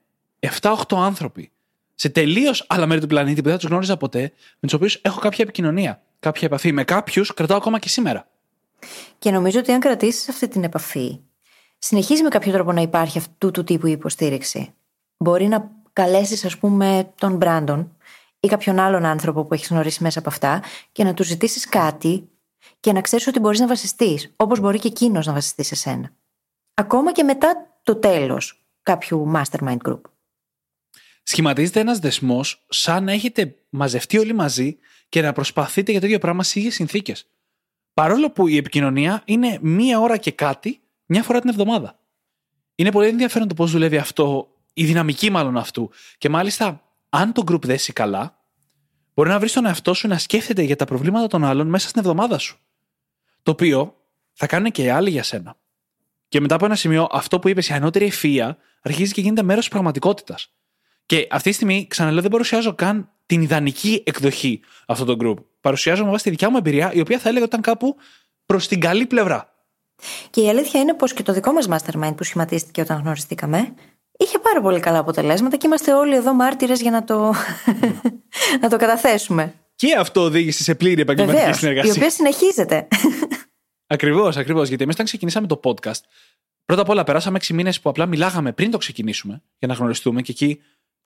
[0.62, 1.52] 7-8 άνθρωποι
[1.96, 4.22] σε τελείως άλλα μέρη του πλανήτη που δεν τους γνώριζα ποτέ,
[4.60, 6.72] με τους οποίους έχω κάποια επικοινωνία, κάποια επαφή.
[6.72, 8.28] Με κάποιους κρατάω ακόμα και σήμερα.
[9.20, 11.20] Και νομίζω ότι αν κρατήσεις αυτή την επαφή,
[11.78, 14.74] συνεχίζεις με κάποιο τρόπο να υπάρχει αυτού του τύπου η υποστήριξη.
[15.18, 17.96] Μπορεί να καλέσεις, ας πούμε, τον Μπράντον
[18.40, 22.30] ή κάποιον άλλον άνθρωπο που έχεις γνωρίσει μέσα από αυτά και να του ζητήσεις κάτι
[22.80, 26.12] και να ξέρεις ότι μπορείς να βασιστείς, όπως μπορεί και εκείνος να βασιστεί σε σένα.
[26.74, 30.02] Ακόμα και μετά το τέλος κάποιου mastermind group.
[31.24, 34.78] Σχηματίζεται ένας δεσμός σαν να έχετε μαζευτεί όλοι μαζί
[35.10, 37.28] και να προσπαθείτε για το ίδιο πράγμα σε ίδιες συνθήκες.
[37.94, 42.00] Παρόλο που η επικοινωνία είναι μία ώρα και κάτι, μια φορά την εβδομάδα.
[42.76, 45.92] Είναι πολύ ενδιαφέρον το πώς δουλεύει αυτό, η δυναμική μάλλον αυτού.
[46.18, 48.40] Και μάλιστα, αν το group δέσει καλά,
[49.14, 52.02] μπορεί να βρεις τον εαυτό σου να σκέφτεται για τα προβλήματα των άλλων μέσα στην
[52.02, 52.60] εβδομάδα σου.
[53.44, 53.96] Το οποίο
[54.34, 55.58] θα κάνουν και οι άλλοι για σένα.
[56.28, 59.64] Και μετά από ένα σημείο, αυτό που είπες, η ανώτερη ευφυα αρχίζει και γίνεται μέρος
[59.64, 60.54] της πραγματικότητας.
[61.06, 65.44] Και αυτή τη στιγμή, ξαναλέω, δεν παρουσιάζω καν την ιδανική εκδοχή αυτού του group.
[65.62, 67.96] Παρουσιάζω με βάση τη δικιά μου εμπειρία, η οποία θα έλεγα ότι ήταν κάπου
[68.46, 69.54] προς την καλή πλευρά.
[70.30, 73.74] Και η αλήθεια είναι πως και το δικό μας mastermind που σχηματίστηκε όταν γνωριστήκαμε
[74.20, 77.34] είχε πάρα πολύ καλά αποτελέσματα και είμαστε όλοι εδώ μάρτυρες για να το,
[78.62, 79.54] να το καταθέσουμε.
[79.80, 81.94] Και αυτό οδήγησε σε πλήρη επαγγελματική συνεργασία.
[81.94, 82.88] Η οποία συνεχίζεται.
[83.88, 84.68] Ακριβώς, ακριβώς.
[84.68, 86.00] Γιατί εμείς όταν ξεκινήσαμε το podcast,
[86.66, 90.22] πρώτα απ' όλα περάσαμε 6 μήνες που απλά μιλάγαμε πριν το ξεκινήσουμε για να γνωριστούμε
[90.22, 90.62] και εκεί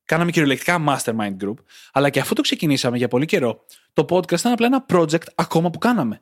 [0.05, 1.53] κάναμε κυριολεκτικά mastermind group.
[1.91, 5.69] Αλλά και αφού το ξεκινήσαμε για πολύ καιρό, το podcast ήταν απλά ένα project ακόμα
[5.69, 6.21] που κάναμε.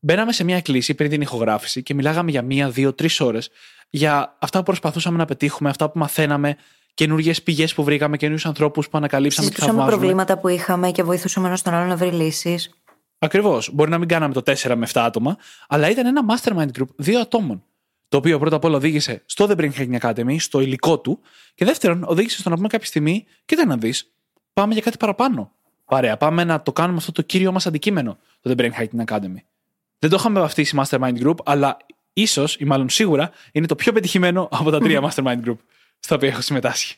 [0.00, 3.50] Μπαίναμε σε μια εκκλήση πριν την ηχογράφηση και μιλάγαμε για μία, δύο, τρεις ώρες
[3.90, 6.56] για αυτά που προσπαθούσαμε να πετύχουμε, αυτά που μαθαίναμε,
[7.00, 9.86] καινούργιε πηγές που βρήκαμε, καινούριους ανθρώπους που ανακαλύψαμε και θαυμάζουμε.
[9.86, 12.70] προβλήματα που είχαμε και βοηθούσαμε ένα τον άλλο να βρει λύσεις.
[13.18, 13.70] Ακριβώς.
[13.72, 15.36] Μπορεί να μην κάναμε το 4 με 7 άτομα,
[15.68, 17.62] αλλά ήταν ένα mastermind group δύο ατόμων.
[18.08, 21.20] Το οποίο πρώτα απ' όλα οδήγησε στο The Brain Hacking Academy, στο υλικό του,
[21.54, 24.12] και δεύτερον, οδήγησε στο να πούμε κάποια στιγμή, κοίτα να δεις,
[24.52, 25.52] πάμε για κάτι παραπάνω.
[25.84, 29.42] Παρέα, πάμε να το κάνουμε αυτό το κύριο μας αντικείμενο, το The Brain Hacking Academy.
[29.98, 31.76] Δεν το είχαμε βαφτίσει Mastermind Group, αλλά
[32.12, 35.56] ίσως ή μάλλον σίγουρα είναι το πιο πετυχημένο από τα τρία Mastermind Group
[36.00, 36.96] στα οποία έχω συμμετάσχει.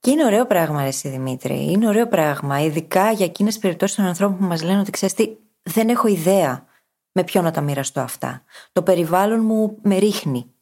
[0.00, 1.70] Και είναι ωραίο πράγμα, εσύ Δημήτρη.
[1.70, 2.60] Είναι ωραίο πράγμα.
[2.60, 6.08] Ειδικά για εκείνες τις περιπτώσεις των ανθρώπων που μας λένε ότι ξέρεις τι, δεν έχω
[6.08, 6.66] ιδέα
[7.12, 8.42] με ποιον να τα μοιραστώ αυτά.
[8.72, 10.54] Το περιβάλλον μου με ρίχνει.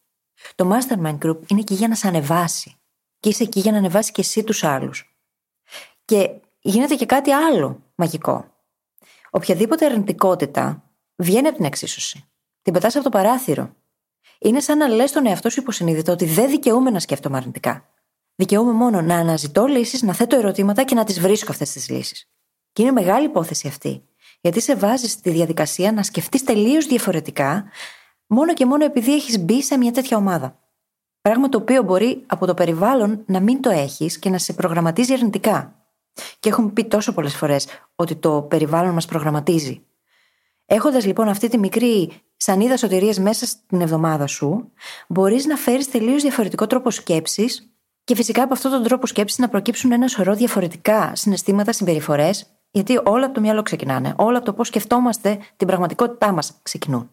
[0.55, 2.75] Το Mastermind Group είναι εκεί για να σε ανεβάσει.
[3.21, 5.17] Και είσαι εκεί για να ανεβάσει και εσύ τους άλλους.
[6.05, 6.31] Και
[6.61, 8.55] γίνεται και κάτι άλλο μαγικό.
[9.31, 10.83] Οποιαδήποτε αρνητικότητα
[11.17, 12.25] βγαίνει από την εξίσωση.
[12.63, 13.75] Την πετάς από το παράθυρο.
[14.39, 17.89] Είναι σαν να λες στον εαυτό σου υποσυνείδητο ότι δεν δικαιούμαι να σκέφτομαι αρνητικά.
[18.35, 22.31] Δικαιούμαι μόνο να αναζητώ λύσεις, να θέτω ερωτήματα και να τις βρίσκω αυτές τις λύσεις.
[22.73, 24.05] Και είναι μεγάλη υπόθεση αυτή.
[24.41, 27.65] Γιατί σε βάζεις στη διαδικασία να σκεφτείς τελείως διαφορετικά,
[28.27, 30.59] μόνο και μόνο επειδή έχεις μπει σε μια τέτοια ομάδα.
[31.21, 35.13] Πράγμα το οποίο μπορεί από το περιβάλλον να μην το έχεις και να σε προγραμματίζει
[35.13, 35.87] αρνητικά.
[36.41, 39.87] Και έχουμε πει τόσο πολλές φορές ότι το περιβάλλον μας προγραμματίζει.
[40.67, 44.73] Έχοντας λοιπόν αυτή τη μικρή σανίδα σωτηρία μέσα στην εβδομάδα σου,
[45.09, 47.71] μπορείς να φέρεις τελείως διαφορετικό τρόπο σκέψης
[48.05, 53.01] και φυσικά από αυτόν τον τρόπο σκέψης να προκύψουν ένα σωρό διαφορετικά συναισθήματα, συμπεριφορές, γιατί
[53.05, 54.15] όλα από το μυαλό ξεκινάνε.
[54.17, 57.11] Όλα από το πώς σκεφτόμαστε την πραγματικότητά μας ξεκινούν.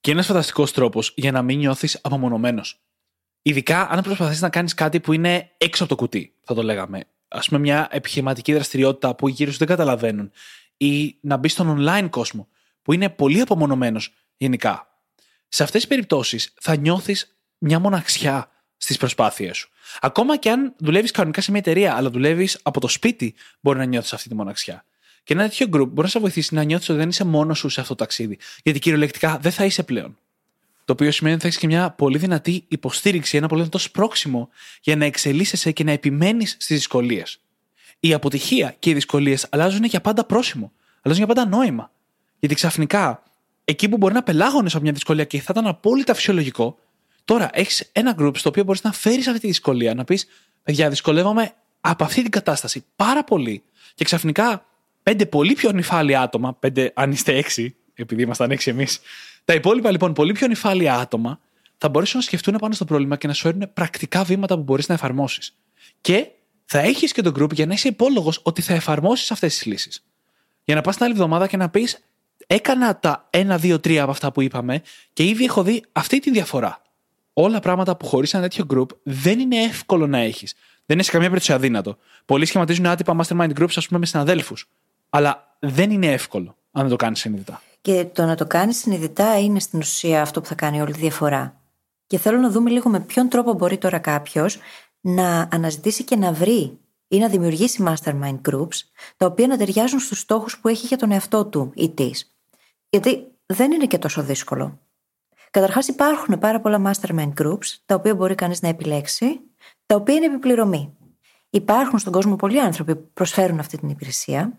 [0.00, 2.84] Και ένας φανταστικός τρόπος για να μην νιώθεις απομονωμένος.
[3.42, 7.04] Ειδικά αν προσπαθείς να κάνεις κάτι που είναι έξω από το κουτί, θα το λέγαμε.
[7.28, 10.30] Α πούμε, μια επιχειρηματική δραστηριότητα που γύρω σου δεν καταλαβαίνουν.
[10.76, 12.48] Ή να μπεις στον online κόσμο,
[12.82, 14.88] που είναι πολύ απομονωμένος γενικά.
[15.48, 19.68] Σε αυτές τις περιπτώσεις θα νιώθεις μια μοναξιά στις προσπάθειές σου.
[20.00, 23.84] Ακόμα και αν δουλεύεις κανονικά σε μια εταιρεία, αλλά δουλεύεις από το σπίτι, μπορεί να
[23.84, 24.84] νιώθεις αυτή τη μοναξιά.
[25.24, 27.68] Και ένα τέτοιο group μπορεί να σε βοηθήσει να νιώθεις ότι δεν είσαι μόνος σου
[27.68, 28.38] σε αυτό το ταξίδι.
[28.62, 30.18] Γιατί κυριολεκτικά δεν θα είσαι πλέον.
[30.84, 34.48] Το οποίο σημαίνει ότι θα έχεις και μια πολύ δυνατή υποστήριξη, ένα πολύ δυνατό σπρόξιμο
[34.80, 37.40] για να εξελίσσεσαι και να επιμένεις στις δυσκολίες.
[38.00, 40.72] Η αποτυχία και οι δυσκολίες αλλάζουν για πάντα πρόσημο.
[41.02, 41.90] Αλλάζουν για πάντα νόημα.
[42.38, 43.22] Γιατί ξαφνικά,
[43.64, 46.78] εκεί που μπορεί να πελάγωνες από μια δυσκολία και θα ήταν απόλυτα φυσιολογικό,
[47.24, 50.26] τώρα έχεις ένα group στο οποίο μπορείς να φέρεις αυτή τη δυσκολία, να πεις:
[50.62, 53.62] Παιδιά, δυσκολεύομαι από αυτή την κατάσταση πάρα πολύ.
[53.94, 54.66] Και ξαφνικά,
[55.02, 59.00] πέντε πολύ πιο νυφάλια άτομα, πέντε αν είστε έξι, επειδή ήμασταν έξι εμείς,
[59.44, 61.40] τα υπόλοιπα λοιπόν πολύ πιο νυφάλια άτομα
[61.78, 64.88] θα μπορέσουν να σκεφτούν πάνω στο πρόβλημα και να σου έρουν πρακτικά βήματα που μπορείς
[64.88, 65.56] να εφαρμόσεις.
[66.00, 66.26] Και
[66.64, 70.04] θα έχεις και το group για να είσαι υπόλογος ότι θα εφαρμόσεις αυτές τις λύσεις.
[70.64, 71.98] Για να πας την άλλη εβδομάδα και να πεις,
[72.46, 76.30] έκανα τα 1, 2, 3 από αυτά που είπαμε και ήδη έχω δει αυτή τη
[76.30, 76.82] διαφορά.
[77.32, 80.54] Όλα πράγματα που χωρίς ένα τέτοιο group δεν είναι εύκολο να έχεις.
[80.86, 81.96] Δεν είναι σε καμία περίπτωση αδύνατο.
[82.24, 84.70] Πολλοί σχηματίζουν άτυπα mastermind groups, ας πούμε, με συναδέλφους.
[85.10, 87.62] Αλλά δεν είναι εύκολο αν δεν το κάνεις συνειδητά.
[87.80, 90.98] Και το να το κάνεις συνειδητά είναι στην ουσία αυτό που θα κάνει όλη τη
[90.98, 91.60] διαφορά.
[92.06, 94.58] Και θέλω να δούμε λίγο με ποιον τρόπο μπορεί τώρα κάποιος
[95.00, 96.78] να αναζητήσει και να βρει
[97.08, 98.78] ή να δημιουργήσει mastermind groups
[99.16, 102.33] τα οποία να ταιριάζουν στους στόχους που έχει για τον εαυτό του ή της.
[102.94, 104.78] Γιατί δεν είναι και τόσο δύσκολο.
[105.50, 109.40] Καταρχάς, υπάρχουν πάρα πολλά mastermind groups τα οποία μπορεί κανείς να επιλέξει,
[109.86, 110.96] τα οποία είναι επιπληρωμή.
[111.50, 114.58] Υπάρχουν στον κόσμο πολλοί άνθρωποι που προσφέρουν αυτή την υπηρεσία,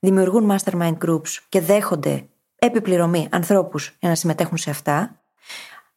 [0.00, 2.28] δημιουργούν mastermind groups και δέχονται
[2.58, 5.22] επιπληρωμή ανθρώπους για να συμμετέχουν σε αυτά.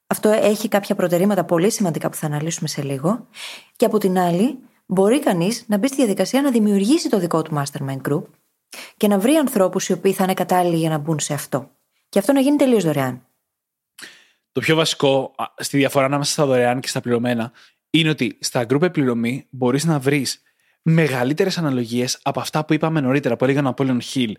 [0.07, 3.27] Αυτό έχει κάποια προτερήματα πολύ σημαντικά που θα αναλύσουμε σε λίγο.
[3.75, 7.63] Και από την άλλη, μπορεί κανείς να μπει στη διαδικασία να δημιουργήσει το δικό του
[7.63, 8.23] mastermind group
[8.97, 11.71] και να βρει ανθρώπους οι οποίοι θα είναι κατάλληλοι για να μπουν σε αυτό.
[12.09, 13.25] Και αυτό να γίνει τελείως δωρεάν.
[14.51, 17.51] Το πιο βασικό στη διαφορά ανάμεσα στα δωρεάν και στα πληρωμένα
[17.89, 20.41] είναι ότι στα group επιληρωμή μπορείς να βρεις
[20.81, 24.37] μεγαλύτερες αναλογίες από αυτά που είπαμε νωρίτερα, που έλεγαν ο Απόλυον Χιλ.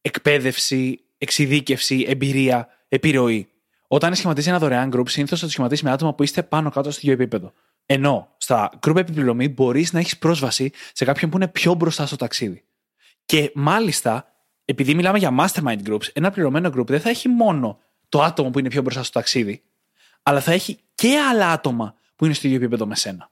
[0.00, 3.48] Εκπαίδευση, εξειδίκευση, εμπειρία, επιρροή.
[3.88, 6.90] Όταν σχηματίζει ένα δωρεάν group, συνήθως θα το σχηματίσει με άτομα που είστε πάνω κάτω
[6.90, 7.52] στο ίδιο επίπεδο.
[7.86, 12.16] Ενώ στα group επιπληρωμή μπορείς να έχεις πρόσβαση σε κάποιον που είναι πιο μπροστά στο
[12.16, 12.64] ταξίδι.
[13.30, 14.32] Και μάλιστα,
[14.64, 18.58] επειδή μιλάμε για mastermind groups, ένα πληρωμένο group δεν θα έχει μόνο το άτομο που
[18.58, 19.62] είναι πιο μπροστά στο ταξίδι,
[20.22, 23.30] αλλά θα έχει και άλλα άτομα που είναι στο ίδιο επίπεδο με σένα.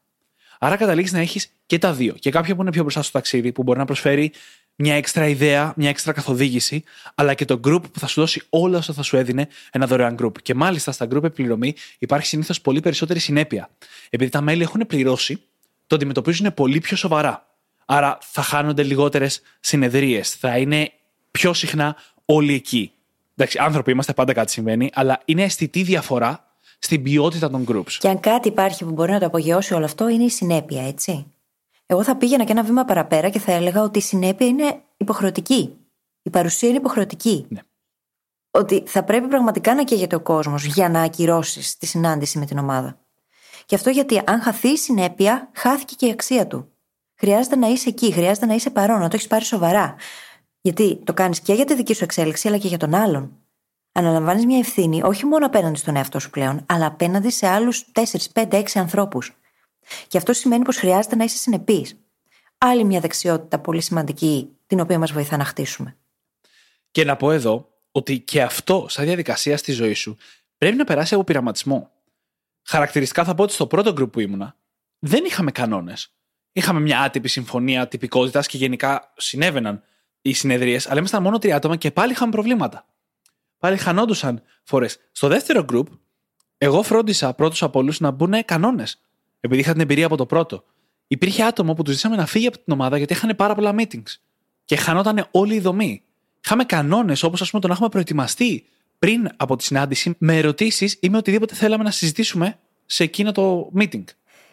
[0.59, 2.13] Άρα καταλήγεις να έχεις και τα δύο.
[2.13, 4.33] Και κάποιον που είναι πιο μπροστά στο ταξίδι, που μπορεί να προσφέρει
[4.75, 6.85] μια έξτρα ιδέα, μια έξτρα καθοδήγηση,
[7.15, 10.17] αλλά και το group που θα σου δώσει όλα όσα θα σου έδινε ένα δωρεάν
[10.21, 10.43] group.
[10.43, 13.71] Και μάλιστα στα group επιληρωμή υπάρχει συνήθως πολύ περισσότερη συνέπεια.
[14.11, 15.43] Επειδή τα μέλη έχουν πληρώσει,
[15.87, 17.48] το αντιμετωπίζουν πολύ πιο σοβαρά.
[17.91, 20.93] Άρα θα χάνονται λιγότερες συνεδρίες, θα είναι
[21.31, 22.93] πιο συχνά όλοι εκεί.
[23.37, 26.45] Εντάξει, άνθρωποι είμαστε, πάντα κάτι συμβαίνει, αλλά είναι αισθητή διαφορά
[26.79, 27.93] στην ποιότητα των groups.
[27.99, 31.33] Και αν κάτι υπάρχει που μπορεί να το απογειώσει όλο αυτό, είναι η συνέπεια, έτσι.
[31.87, 35.77] Εγώ θα πήγαινα και ένα βήμα παραπέρα και θα έλεγα ότι η συνέπεια είναι υποχρεωτική.
[36.23, 37.47] Η παρουσία είναι υποχρεωτική.
[37.49, 37.61] Ναι.
[38.51, 42.59] Ότι θα πρέπει πραγματικά να καίγεται ο κόσμος για να ακυρώσεις τη συνάντηση με την
[42.59, 42.99] ομάδα.
[43.67, 46.73] Και αυτό γιατί αν χαθεί η συνέπεια, χάθηκε και η αξία του.
[47.21, 49.95] Χρειάζεται να είσαι εκεί, χρειάζεται να είσαι παρόν, να το έχεις πάρει σοβαρά.
[50.61, 53.33] Γιατί το κάνεις και για τη δική σου εξέλιξη, αλλά και για τον άλλον.
[53.93, 58.03] Αναλαμβάνεις μια ευθύνη όχι μόνο απέναντι στον εαυτό σου πλέον, αλλά απέναντι σε άλλους 4,
[58.33, 59.37] 5, 6 ανθρώπους.
[60.09, 61.97] Και αυτό σημαίνει πως χρειάζεται να είσαι συνεπής.
[62.59, 65.97] Άλλη μια δεξιότητα πολύ σημαντική, την οποία μας βοηθά να χτίσουμε.
[66.91, 70.17] Και να πω εδώ ότι και αυτό, σαν διαδικασία στη ζωή σου,
[70.59, 71.91] πρέπει να περάσει από πειραματισμό.
[72.63, 74.57] Χαρακτηριστικά θα πω ότι στο πρώτο γκρουπ που ήμουνα,
[74.99, 76.13] δεν είχαμε κανόνες.
[76.59, 79.83] Είχαμε μια άτυπη συμφωνία τυπικότητας και γενικά συνέβαιναν
[80.23, 82.87] οι συνεδρίες, αλλά ήμασταν μόνο τρία άτομα και πάλι είχαμε προβλήματα.
[83.59, 84.99] Πάλι χανόντουσαν φορές.
[85.13, 85.85] Στο δεύτερο group,
[86.59, 89.01] εγώ φρόντισα πρώτου από όλους να μπουν κανόνες.
[89.41, 90.65] Επειδή είχα την εμπειρία από το πρώτο.
[91.07, 94.17] Υπήρχε άτομο που τους ζήσαμε να φύγει από την ομάδα γιατί είχαν πάρα πολλά meetings.
[94.65, 96.03] Και χανόταν όλη η δομή.
[96.45, 98.67] Είχαμε κανόνες όπως ας πούμε το να έχουμε προετοιμαστεί
[98.99, 103.73] πριν από τη συνάντηση με ερωτήσεις ή με οτιδήποτε θέλαμε να συζητήσουμε σε εκείνο το
[103.79, 104.05] meeting.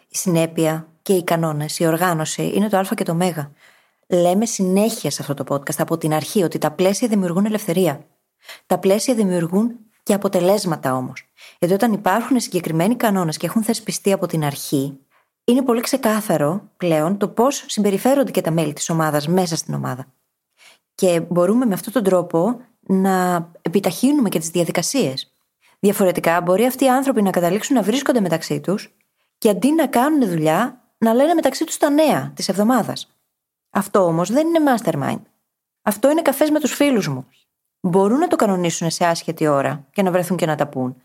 [0.08, 3.20] Η συνέπεια και οι κανόνες, η οργάνωση είναι το Α και το Μ.
[4.06, 8.06] Λέμε συνέχεια σε αυτό το podcast από την αρχή ότι τα πλαίσια δημιουργούν ελευθερία.
[8.66, 11.28] Τα πλαίσια δημιουργούν και αποτελέσματα όμως.
[11.58, 14.98] Γιατί όταν υπάρχουν συγκεκριμένοι κανόνες και έχουν θεσπιστεί από την αρχή,
[15.44, 20.06] είναι πολύ ξεκάθαρο πλέον το πώς συμπεριφέρονται και τα μέλη της ομάδας μέσα στην ομάδα.
[20.94, 25.32] Και μπορούμε με αυτόν τον τρόπο να επιταχύνουμε και τις διαδικασίες.
[25.78, 28.94] Διαφορετικά, μπορεί αυτοί οι άνθρωποι να καταλήξουν να βρίσκονται μεταξύ τους
[29.38, 33.10] και αντί να κάνουν δουλειά, να λένε μεταξύ τους τα νέα της εβδομάδας.
[33.70, 35.20] Αυτό όμως δεν είναι mastermind.
[35.82, 37.26] Αυτό είναι καφές με τους φίλους μου
[37.86, 40.96] μπορούν να το κανονίσουν σε άσχετη ώρα και να βρεθούν και να τα πούν.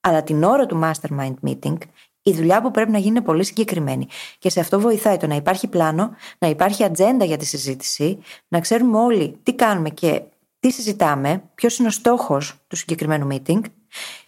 [0.00, 1.76] Αλλά την ώρα του mastermind meeting,
[2.22, 4.06] η δουλειά που πρέπει να γίνει είναι πολύ συγκεκριμένη.
[4.38, 8.18] Και σε αυτό βοηθάει το να υπάρχει πλάνο, να υπάρχει ατζέντα για τη συζήτηση,
[8.48, 10.22] να ξέρουμε όλοι τι κάνουμε και
[10.60, 13.60] τι συζητάμε, ποιος είναι ο στόχος του συγκεκριμένου meeting,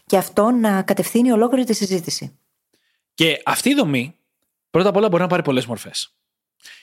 [0.07, 2.39] και αυτό να κατευθύνει ολόκληρη τη συζήτηση.
[3.15, 4.15] Και αυτή η δομή,
[4.75, 6.15] πρώτα απ' όλα, μπορεί να πάρει πολλές μορφές.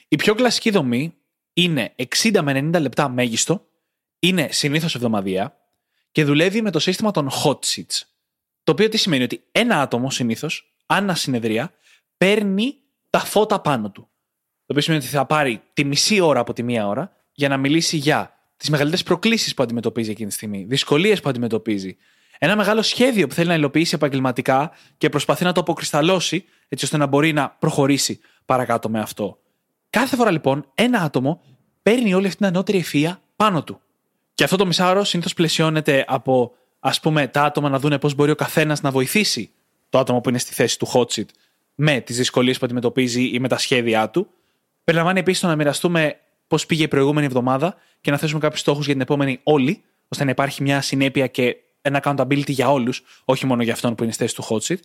[0.08, 1.14] Η πιο κλασική δομή
[1.54, 3.68] είναι 60 με 90 λεπτά μέγιστο
[4.20, 5.58] είναι συνήθως εβδομαδία
[6.12, 8.02] και δουλεύει με το σύστημα των hot seats.
[8.64, 11.74] Το οποίο τι σημαίνει ότι ένα άτομο συνήθως, ανά συνεδρία,
[12.18, 12.76] παίρνει
[13.10, 14.02] τα φώτα πάνω του.
[14.02, 17.58] Το οποίο σημαίνει ότι θα πάρει τη μισή ώρα από τη μία ώρα για να
[17.58, 21.98] μιλήσει για τις μεγαλύτερες προκλήσεις που αντιμετωπίζει εκείνη τη στιγμή, δυσκολίες που αντιμετωπίζει,
[22.40, 26.98] ένα μεγάλο σχέδιο που θέλει να υλοποιήσει επαγγελματικά και προσπαθεί να το αποκρισταλώσει έτσι ώστε
[26.98, 29.38] να μπορεί να προχωρήσει παρακάτω με αυτό.
[29.90, 31.42] Κάθε φορά λοιπόν ένα άτομο
[31.84, 33.82] παίρνει όλη αυτή την ανώτερη ευφυα πάνω του.
[34.34, 38.32] Και αυτό το μισάωρο συνήθως πλαισιώνεται από ας πούμε τα άτομα να δουν πώς μπορεί
[38.32, 39.52] ο καθένας να βοηθήσει
[39.90, 41.26] το άτομο που είναι στη θέση του hot seat
[41.76, 44.28] με τις δυσκολίες που αντιμετωπίζει ή με τα σχέδιά του.
[44.84, 48.86] Περιλαμβάνει επίσης το να μοιραστούμε πώς πήγε η προηγούμενη εβδομάδα και να θέσουμε κάποιους στόχους
[48.86, 53.46] για την επόμενη όλοι, ώστε να υπάρχει μια συνέπεια και ένα accountability για όλους, όχι
[53.46, 54.80] μόνο για αυτόν που είναι στη θέση του hot seat.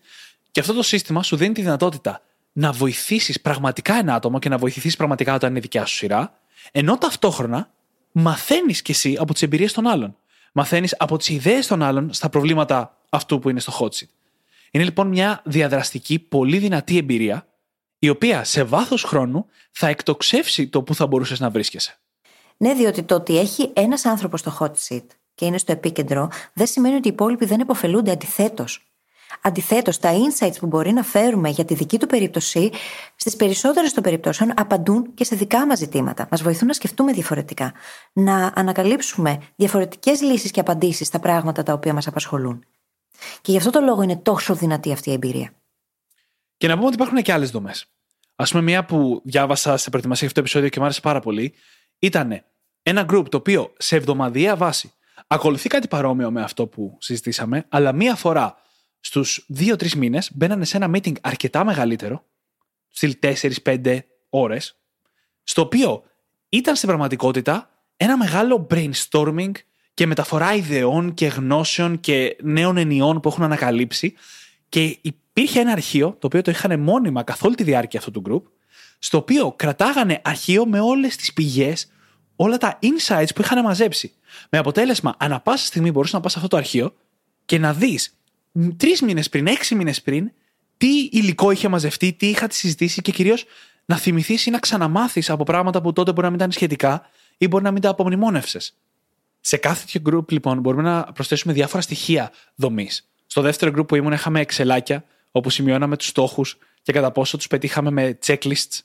[0.56, 4.58] Και αυτό το σύστημα σου δίνει τη δυνατότητα να βοηθήσεις πραγματικά ένα άτομο και να
[4.58, 6.40] βοηθηθείς πραγματικά όταν είναι δικιά σου σειρά,
[6.72, 7.70] ενώ ταυτόχρονα
[8.12, 10.16] μαθαίνεις κι εσύ από τις εμπειρίες των άλλων.
[10.52, 14.08] Μαθαίνεις από τις ιδέες των άλλων στα προβλήματα αυτού που είναι στο hot seat.
[14.70, 17.46] Είναι λοιπόν μια διαδραστική, πολύ δυνατή εμπειρία,
[17.98, 21.98] η οποία σε βάθος χρόνου θα εκτοξεύσει το που θα μπορούσες να βρίσκεσαι.
[22.56, 26.66] Ναι, διότι το ότι έχει ένας άνθρωπος στο hot seat και είναι στο επίκεντρο, δεν
[26.66, 28.80] σημαίνει ότι οι υπόλοιποι δεν υποφελούνται αντιθέτως.
[29.42, 32.70] Αντιθέτως, τα insights που μπορεί να φέρουμε για τη δική του περίπτωση,
[33.16, 36.28] στις περισσότερες των περιπτώσεων απαντούν και σε δικά μας ζητήματα.
[36.30, 37.72] Μας βοηθούν να σκεφτούμε διαφορετικά,
[38.12, 42.64] να ανακαλύψουμε διαφορετικές λύσεις και απαντήσεις στα πράγματα τα οποία μας απασχολούν.
[43.40, 45.50] Και γι' αυτό το λόγο είναι τόσο δυνατή αυτή η εμπειρία.
[46.56, 47.86] Και να πούμε ότι υπάρχουν και άλλες δομές.
[48.36, 51.54] Α πούμε, μία που διάβασα σε προετοιμασία αυτό το επεισόδιο και μου άρεσε πάρα πολύ,
[51.98, 52.44] ήταν
[52.82, 54.92] ένα group το οποίο σε εβδομαδιαία βάση
[55.26, 58.56] ακολουθεί κάτι παρόμοιο με αυτό που συζητήσαμε, αλλά μία φορά
[59.06, 62.24] στους δύο-τρεις μήνες μπαίνανε σε ένα meeting αρκετά μεγαλύτερο,
[62.88, 63.16] στυλ
[63.64, 64.78] 4-5 ώρες,
[65.42, 66.02] στο οποίο
[66.48, 69.50] ήταν στην πραγματικότητα ένα μεγάλο brainstorming
[69.94, 74.14] και μεταφορά ιδεών και γνώσεων και νέων ενιών που έχουν ανακαλύψει.
[74.68, 78.22] Και υπήρχε ένα αρχείο, το οποίο το είχαν μόνιμα καθ' όλη τη διάρκεια αυτού του
[78.28, 78.50] group,
[78.98, 81.92] στο οποίο κρατάγανε αρχείο με όλες τις πηγές,
[82.36, 84.14] όλα τα insights που είχαν μαζέψει.
[84.50, 86.94] Με αποτέλεσμα, ανα πάσα στιγμή μπορούσες να πας σε αυτό το αρχείο
[87.44, 88.16] και να δεις
[88.76, 90.30] τρεις μήνες πριν, έξι μήνες πριν,
[90.76, 93.44] τι υλικό είχε μαζευτεί, τι είχατε συζητήσει και κυρίως
[93.84, 97.02] να θυμηθείς ή να ξαναμάθεις από πράγματα που τότε μπορεί να μην ήταν σχετικά
[97.38, 98.76] ή μπορεί να μην τα απομνημόνευσες.
[99.40, 103.08] Σε κάθε τέτοιο group, λοιπόν, μπορούμε να προσθέσουμε διάφορα στοιχεία δομής.
[103.26, 107.46] Στο δεύτερο group που ήμουν, είχαμε εξελάκια, όπου σημειώναμε τους στόχους και κατά πόσο τους
[107.46, 108.80] πετύχαμε με checklists.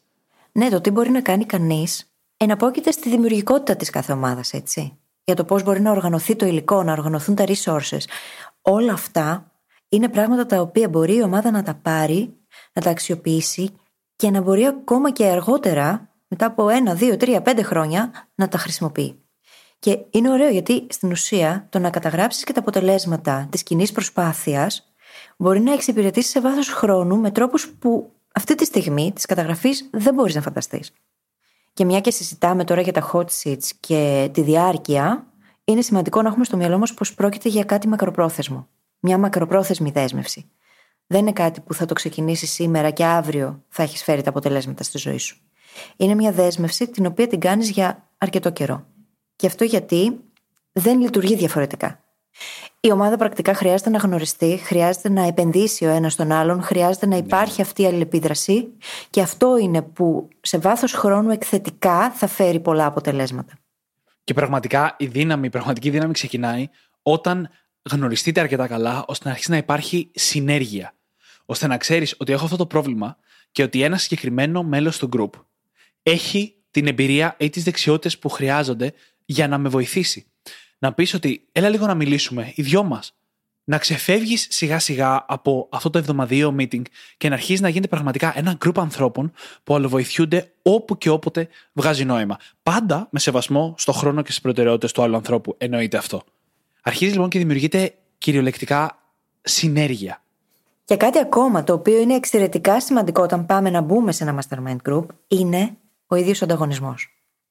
[0.51, 4.97] Ναι, το τι μπορεί να κάνει κανείς εναπόκειται στη δημιουργικότητα της κάθε ομάδας, έτσι.
[5.23, 8.01] Για το πώς μπορεί να οργανωθεί το υλικό, να οργανωθούν τα resources.
[8.61, 9.50] Όλα αυτά
[9.91, 12.33] είναι πράγματα τα οποία μπορεί η ομάδα να τα πάρει,
[12.73, 13.69] να τα αξιοποιήσει
[14.15, 18.57] και να μπορεί ακόμα και αργότερα, μετά από ένα, δύο, τρία, πέντε χρόνια, να τα
[18.57, 19.15] χρησιμοποιεί.
[19.79, 24.93] Και είναι ωραίο γιατί στην ουσία το να καταγράψεις και τα αποτελέσματα της κοινή προσπάθειας
[25.37, 30.13] μπορεί να εξυπηρετήσει σε βάθος χρόνου με τρόπους που αυτή τη στιγμή της καταγραφής δεν
[30.13, 30.93] μπορείς να φανταστείς.
[31.73, 35.25] Και μια και συζητάμε τώρα για τα hot seats και τη διάρκεια,
[35.63, 38.67] είναι σημαντικό να έχουμε στο μυαλό μας πως πρόκειται για κάτι μακροπρόθεσμο.
[39.03, 40.51] Μια μακροπρόθεσμη δέσμευση.
[41.07, 44.83] Δεν είναι κάτι που θα το ξεκινήσεις σήμερα και αύριο θα έχεις φέρει τα αποτελέσματα
[44.83, 45.37] στη ζωή σου.
[45.97, 48.85] Είναι μια δέσμευση την οποία την κάνεις για αρκετό καιρό.
[49.35, 50.19] Και αυτό γιατί
[50.71, 52.03] δεν λειτουργεί διαφορετικά.
[52.79, 57.17] Η ομάδα πρακτικά χρειάζεται να γνωριστεί, χρειάζεται να επενδύσει ο ένας στον άλλον, χρειάζεται να
[57.17, 58.67] υπάρχει αυτή η αλληλεπίδραση
[59.09, 63.53] και αυτό είναι που σε βάθος χρόνου εκθετικά θα φέρει πολλά αποτελέσματα.
[64.23, 66.69] Και πραγματικά η δύναμη, η πραγματική δύναμη ξεκινάει
[67.01, 67.49] όταν
[67.91, 70.95] γνωριστείτε αρκετά καλά ώστε να αρχίσει να υπάρχει συνέργεια.
[71.45, 73.17] ώστε να ξέρεις ότι έχω αυτό το πρόβλημα
[73.51, 75.29] και ότι ένα συγκεκριμένο μέλος του group
[76.03, 78.93] έχει την εμπειρία ή τις δεξιότητες που χρειάζονται
[79.25, 80.25] για να με βοηθήσει.
[80.79, 83.15] Να πεις ότι έλα λίγο να μιλήσουμε, οι δυο μας.
[83.63, 86.81] Να ξεφεύγεις σιγά σιγά από αυτό το εβδομαδιαίο meeting
[87.17, 89.31] και να αρχίσει να γίνεται πραγματικά ένα group ανθρώπων
[89.63, 92.37] που αλλοβοηθούνται όπου και όποτε βγάζει νόημα.
[92.63, 95.55] Πάντα με σεβασμό στο χρόνο και στις προτεραιότητες του άλλου ανθρώπου.
[95.57, 96.23] Εννοείται αυτό.
[96.81, 98.97] Αρχίζει λοιπόν και δημιουργείται κυριολεκτικά
[99.41, 100.21] συνέργεια.
[100.85, 104.89] Και κάτι ακόμα το οποίο είναι εξαιρετικά σημαντικό όταν πάμε να μπούμε σε ένα mastermind
[104.89, 107.09] group είναι ο ίδιος ανταγωνισμός.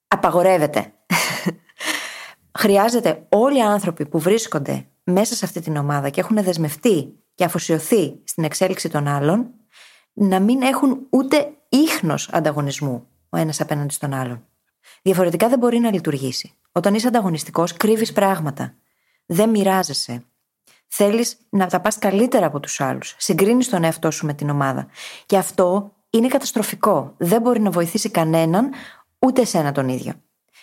[0.08, 0.92] Απαγορεύεται
[2.58, 7.44] χρειάζεται όλοι οι άνθρωποι που βρίσκονται μέσα σε αυτή την ομάδα και έχουν δεσμευτεί και
[7.44, 9.50] αφοσιωθεί στην εξέλιξη των άλλων
[10.12, 14.44] να μην έχουν ούτε ίχνος ανταγωνισμού ο ένας απέναντι στον άλλον.
[15.02, 16.52] Διαφορετικά δεν μπορεί να λειτουργήσει.
[16.72, 18.74] Όταν είσαι ανταγωνιστικός κρύβεις πράγματα.
[19.32, 20.24] Δεν μοιράζεσαι.
[20.88, 23.14] Θέλεις να τα πας καλύτερα από τους άλλους.
[23.18, 24.86] Συγκρίνεις τον εαυτό σου με την ομάδα.
[25.26, 27.14] Και αυτό είναι καταστροφικό.
[27.16, 28.70] Δεν μπορεί να βοηθήσει κανέναν,
[29.18, 30.12] ούτε εσένα τον ίδιο.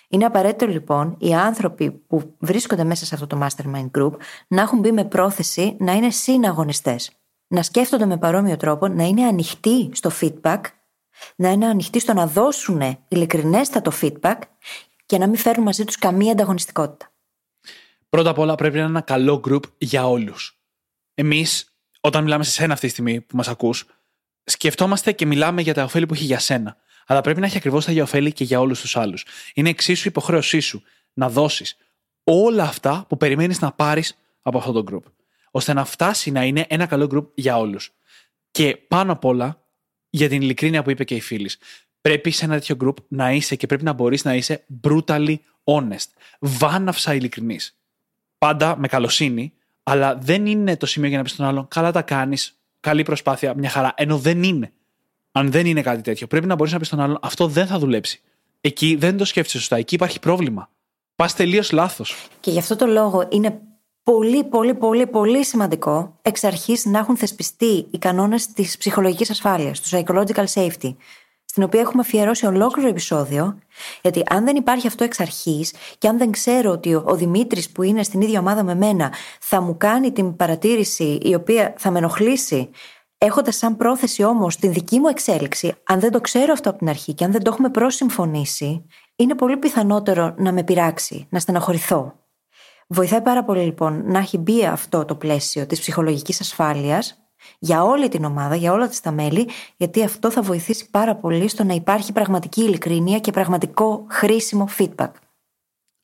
[0.09, 4.11] Είναι απαραίτητο λοιπόν οι άνθρωποι που βρίσκονται μέσα σε αυτό το mastermind group
[4.47, 7.11] να έχουν μπει με πρόθεση να είναι συναγωνιστές.
[7.47, 10.61] Να σκέφτονται με παρόμοιο τρόπο, να είναι ανοιχτοί στο feedback,
[11.35, 14.37] να είναι ανοιχτοί στο να δώσουν ειλικρινέστατο feedback
[15.05, 17.11] και να μην φέρουν μαζί τους καμία ανταγωνιστικότητα.
[18.09, 20.59] Πρώτα απ' όλα πρέπει να είναι ένα καλό group για όλους.
[21.13, 23.85] Εμείς, όταν μιλάμε σε σένα αυτή τη στιγμή που μας ακούς,
[24.43, 26.77] σκεφτόμαστε και μιλάμε για τα ωφέλη που έχει για σένα.
[27.09, 29.25] αλλά πρέπει να έχει ακριβώς τα ίδια ωφέλη και για όλους τους άλλους.
[29.53, 31.77] Είναι εξίσου υποχρέωσή σου να δώσεις
[32.23, 35.11] όλα αυτά που περιμένεις να πάρεις από αυτό το group.
[35.51, 37.93] ώστε να φτάσει να είναι ένα καλό group για όλους.
[38.51, 39.65] Και πάνω απ' όλα,
[40.09, 41.57] για την ειλικρίνεια που είπε και η φίλης,
[42.01, 46.07] πρέπει σε ένα τέτοιο group να είσαι και πρέπει να μπορείς να είσαι brutally honest.
[46.39, 47.76] Βάναυσα ειλικρινής.
[48.37, 52.01] Πάντα με καλοσύνη, αλλά δεν είναι το σημείο για να πεις στον άλλον, καλά τα
[52.01, 53.93] κάνεις, καλή προσπάθεια, μια χαρά.
[53.95, 54.71] Ενώ δεν είναι.
[55.31, 57.79] Αν δεν είναι κάτι τέτοιο, πρέπει να μπορείς να πεις στον άλλον, αυτό δεν θα
[57.79, 58.21] δουλέψει.
[58.61, 59.75] Εκεί δεν το σκέφτεσαι σωστά.
[59.75, 60.69] Εκεί υπάρχει πρόβλημα.
[61.15, 62.27] Πας τελείως λάθος.
[62.39, 63.61] Και γι' αυτό το λόγο είναι
[64.03, 69.81] πολύ, πολύ, πολύ, πολύ σημαντικό εξ αρχής να έχουν θεσπιστεί οι κανόνες της ψυχολογικής ασφάλειας,
[69.81, 70.95] του psychological safety,
[71.57, 73.57] στην οποία έχουμε αφιερώσει ολόκληρο επεισόδιο,
[74.01, 77.83] γιατί αν δεν υπάρχει αυτό εξ αρχής και αν δεν ξέρω ότι ο Δημήτρης που
[77.83, 81.97] είναι στην ίδια ομάδα με μένα θα μου κάνει την παρατήρηση η οποία θα με
[81.97, 82.69] ενοχλήσει,
[83.17, 86.89] έχοντας σαν πρόθεση όμως την δική μου εξέλιξη, αν δεν το ξέρω αυτό από την
[86.89, 92.13] αρχή και αν δεν το έχουμε προσυμφωνήσει, είναι πολύ πιθανότερο να με πειράξει, να στεναχωρηθώ.
[92.87, 97.26] Βοηθάει πάρα πολύ λοιπόν να έχει μπει αυτό το πλαίσιο της ψυχολογικής ασφάλειας
[97.59, 101.63] για όλη την ομάδα, για όλα τα μέλη, γιατί αυτό θα βοηθήσει πάρα πολύ στο
[101.63, 105.11] να υπάρχει πραγματική ειλικρίνεια και πραγματικό χρήσιμο feedback.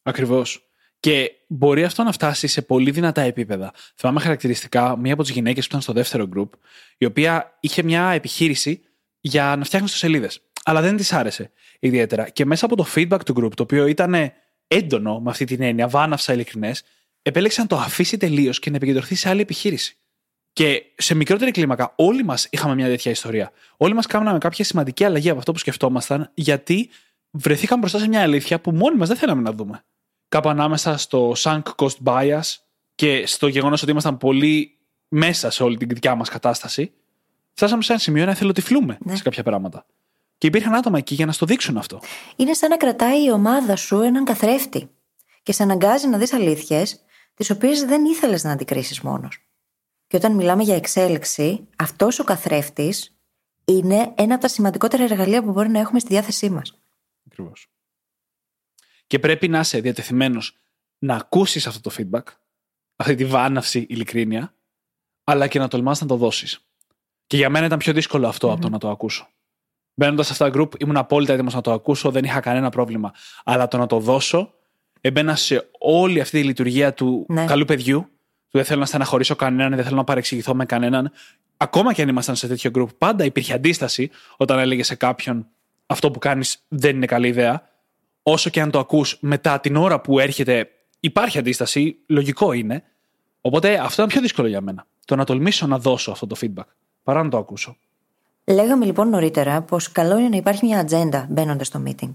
[0.03, 0.67] Ακριβώς.
[0.99, 3.73] Και μπορεί αυτό να φτάσει σε πολύ δυνατά επίπεδα.
[3.95, 6.49] Θυμάμαι χαρακτηριστικά μία από τις γυναίκες που ήταν στο δεύτερο group,
[6.97, 8.81] η οποία είχε μια επιχείρηση
[9.19, 10.41] για να φτιάχνει σελίδες.
[10.63, 12.29] Αλλά δεν της άρεσε ιδιαίτερα.
[12.29, 14.31] Και μέσα από το feedback του group, το οποίο ήταν
[14.67, 16.83] έντονο με αυτή την έννοια, βάναυσα ειλικρινές,
[17.21, 19.97] επέλεξε να το αφήσει τελείως και να επικεντρωθεί σε άλλη επιχείρηση.
[20.53, 23.51] Και σε μικρότερη κλίμακα, όλοι μας είχαμε μια τέτοια ιστορία.
[23.77, 26.89] Όλοι μας κάναμε κάποια σημαντική αλλαγή από αυτό που σκεφτόμασταν, γιατί
[27.31, 29.83] βρεθήκαμε μπροστά σε μια αλήθεια που μόνοι μας δεν θέλαμε να δούμε.
[30.29, 32.55] Κάπου ανάμεσα στο sunk cost bias
[32.95, 36.91] και στο γεγονός ότι ήμασταν πολύ μέσα σε όλη την δικιά μας κατάσταση,
[37.53, 39.15] φτάσαμε σε ένα σημείο να εθελοτυφλούμε ναι.
[39.15, 39.85] σε κάποια πράγματα.
[40.37, 41.99] Και υπήρχαν άτομα εκεί για να στο δείξουν αυτό.
[42.35, 44.89] Είναι σαν να κρατάει η ομάδα σου έναν καθρέφτη
[45.43, 46.99] και σε αναγκάζει να δεις αλήθειες,
[47.33, 49.37] τις οποίες δεν ήθελες να αντικρίσεις μόνος.
[50.13, 53.17] Και όταν μιλάμε για εξέλιξη, αυτός ο καθρέφτης
[53.65, 56.79] είναι ένα από τα σημαντικότερα εργαλεία που μπορεί να έχουμε στη διάθεσή μας.
[57.27, 57.67] Ακριβώς.
[59.07, 60.57] Και πρέπει να είσαι διατεθειμένος
[60.97, 62.23] να ακούσεις αυτό το feedback,
[62.95, 64.55] αυτή τη βάναυση ειλικρίνεια,
[65.23, 66.67] αλλά και να τολμάς να το δώσεις.
[67.27, 69.27] Και για μένα ήταν πιο δύσκολο από το να το ακούσω.
[69.93, 73.13] Μπαίνοντας σε αυτά τα group, ήμουν απόλυτα έτοιμος να το ακούσω, δεν είχα κανένα πρόβλημα.
[73.43, 74.53] Αλλά το να το δώσω,
[75.01, 77.45] έμπαινα σε όλη αυτή τη λειτουργία του ναι.
[77.45, 78.07] καλού παιδιού
[78.53, 81.11] δεν θέλω να στεναχωρήσω κανέναν, δεν θέλω να παρεξηγηθώ με κανέναν.
[81.57, 85.47] Ακόμα και αν ήμασταν σε τέτοιο group, πάντα υπήρχε αντίσταση όταν έλεγε σε κάποιον
[85.85, 87.69] αυτό που κάνεις δεν είναι καλή ιδέα.
[88.23, 92.83] Όσο και αν το ακούς μετά την ώρα που έρχεται, υπάρχει αντίσταση, λογικό είναι.
[93.41, 94.85] Οπότε αυτό είναι πιο δύσκολο για μένα.
[95.05, 96.67] Το να τολμήσω να δώσω αυτό το feedback,
[97.03, 97.77] παρά να το ακούσω.
[98.43, 102.13] Λέγαμε λοιπόν νωρίτερα πως καλό είναι να υπάρχει μια ατζέντα μπαίνοντας στο meeting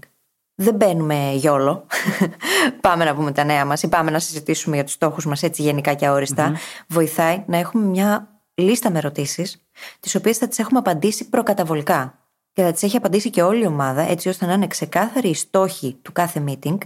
[0.61, 1.85] δεν μπαίνουμε γιόλο.
[2.81, 5.61] πάμε να πούμε τα νέα μας ή πάμε να συζητήσουμε για τους στόχους μας έτσι
[5.61, 6.53] γενικά και αοριστα
[6.87, 9.65] Βοηθάει να έχουμε μια λίστα με ερωτήσεις,
[9.99, 12.13] τις οποίες θα τις έχουμε απαντήσει προκαταβολικά.
[12.53, 15.33] Και θα τις έχει απαντήσει και όλη η ομάδα, έτσι ώστε να είναι ξεκάθαροι οι
[15.33, 16.77] στόχοι του κάθε meeting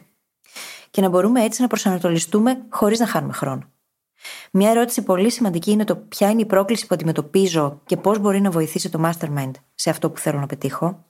[0.92, 3.64] και να μπορούμε έτσι να προσανατολιστούμε χωρίς να χάνουμε χρόνο.
[4.52, 8.42] Μια ερώτηση πολύ σημαντική είναι το ποια είναι η πρόκληση που αντιμετωπίζω και πώς μπορεί
[8.42, 11.06] να βοηθήσει το mastermind σε αυτό που θέλω να πετύχω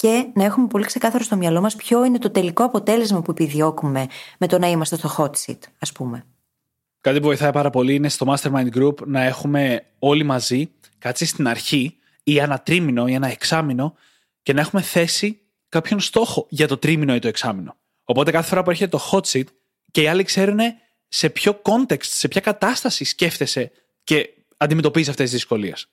[0.00, 4.06] και να έχουμε πολύ ξεκάθαρο στο μυαλό μας ποιο είναι το τελικό αποτέλεσμα που επιδιώκουμε
[4.38, 6.26] με το να είμαστε στο hot seat, ας πούμε.
[7.00, 11.48] Κάτι που βοηθάει πάρα πολύ είναι στο Mastermind Group να έχουμε όλοι μαζί κάτσει στην
[11.48, 13.94] αρχή ή ένα τρίμηνο ή ένα εξάμηνο
[14.42, 17.76] και να έχουμε θέσει κάποιον στόχο για το τρίμηνο ή το εξάμηνο.
[18.04, 19.46] Οπότε κάθε φορά που έρχεται το hot seat
[19.90, 20.58] και οι άλλοι ξέρουν
[21.08, 23.70] σε ποιο context, σε ποια κατάσταση σκέφτεσαι
[24.04, 25.88] και αντιμετωπίζεις αυτές τις δυσκολίες.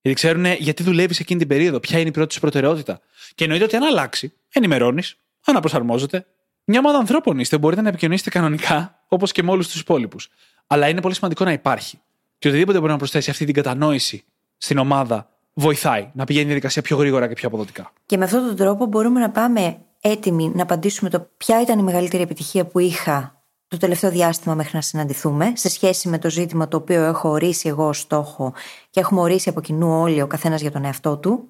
[0.00, 3.00] Γιατί ξέρουν γιατί δουλεύεις εκείνη την περίοδο, ποια είναι η πρώτη σου προτεραιότητα.
[3.34, 6.26] Και εννοείται ότι αν αλλάξει, ενημερώνεις, αναπροσαρμόζεται.
[6.64, 10.30] Μια ομάδα ανθρώπων είστε, μπορείτε να επικοινωνήσετε κανονικά, όπως και με όλους τους υπόλοιπους.
[10.66, 12.00] Αλλά είναι πολύ σημαντικό να υπάρχει.
[12.38, 14.24] Και οτιδήποτε μπορεί να προσθέσει αυτή την κατανόηση
[14.56, 17.92] στην ομάδα βοηθάει να πηγαίνει η διαδικασία πιο γρήγορα και πιο αποδοτικά.
[18.06, 21.82] Και με αυτόν τον τρόπο μπορούμε να πάμε έτοιμοι να απαντήσουμε το ποια ήταν η
[21.82, 23.39] μεγαλύτερη επιτυχία που είχα
[23.70, 27.68] το τελευταίο διάστημα μέχρι να συναντηθούμε, σε σχέση με το ζήτημα το οποίο έχω ορίσει
[27.68, 28.52] εγώ ως στόχο
[28.90, 31.48] και έχουμε ορίσει από κοινού όλοι ο καθένας για τον εαυτό του,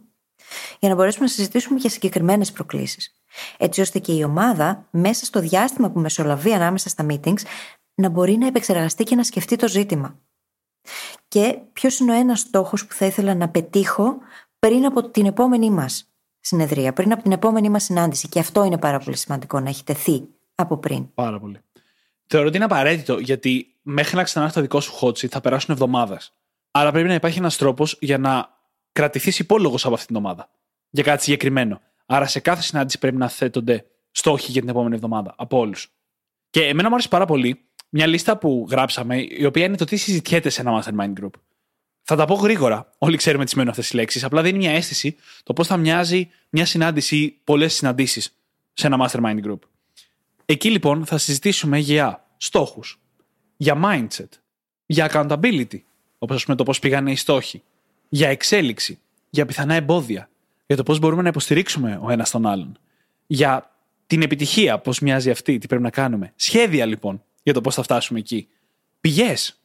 [0.79, 3.15] για να μπορέσουμε να συζητήσουμε για συγκεκριμένες προκλήσεις.
[3.57, 7.41] Έτσι ώστε και η ομάδα, μέσα στο διάστημα που μεσολαβεί ανάμεσα στα meetings,
[7.95, 10.19] να μπορεί να επεξεργαστεί και να σκεφτεί το ζήτημα.
[11.29, 14.17] Και ποιος είναι ο ένας στόχος που θα ήθελα να πετύχω
[14.59, 18.29] πριν από την επόμενή μας συνεδρία, πριν από την επόμενή μας συνάντηση.
[18.29, 21.15] Και αυτό είναι πάρα πολύ σημαντικό να έχει τεθεί από πριν.
[21.15, 21.59] Πάρα πολύ.
[22.33, 26.33] Θεωρώ ότι είναι απαραίτητο γιατί μέχρι να ξανάρθει το δικό σου hot θα περάσουν εβδομάδες.
[26.71, 28.49] Άρα πρέπει να υπάρχει ένας τρόπος για να
[28.93, 30.51] κρατηθείς υπόλογος από αυτήν την ομάδα.
[30.91, 31.81] Για κάτι συγκεκριμένο.
[32.07, 35.93] Άρα σε κάθε συνάντηση πρέπει να θέτονται στόχοι για την επόμενη εβδομάδα από όλους.
[36.51, 39.97] Και εμένα μου άρεσε πάρα πολύ μια λίστα που γράψαμε, η οποία είναι το τι
[39.97, 41.31] συζητιέται σε ένα mastermind group.
[42.03, 42.91] Θα τα πω γρήγορα.
[42.99, 44.25] Όλοι ξέρουμε τι σημαίνουν αυτές οι λέξεις.
[44.25, 48.37] Απλά δίνει μια αίσθηση το πώς θα μοιάζει μια συνάντηση ή πολλές συναντήσεις
[48.73, 49.59] σε ένα mastermind group.
[50.51, 53.01] Εκεί λοιπόν θα συζητήσουμε για στόχους,
[53.57, 54.29] για mindset,
[54.87, 55.81] για accountability,
[56.19, 57.63] όπως ας πούμε το πώς πήγανε οι στόχοι,
[58.09, 58.99] για εξέλιξη,
[59.31, 60.31] για πιθανά εμπόδια,
[60.67, 62.79] για το πώς μπορούμε να υποστηρίξουμε ο ένας τον άλλον,
[63.27, 63.71] για
[64.07, 66.33] την επιτυχία, πώς μοιάζει αυτή, τι πρέπει να κάνουμε.
[66.37, 68.49] Σχέδια λοιπόν για το πώς θα φτάσουμε εκεί.
[69.01, 69.61] Πηγές.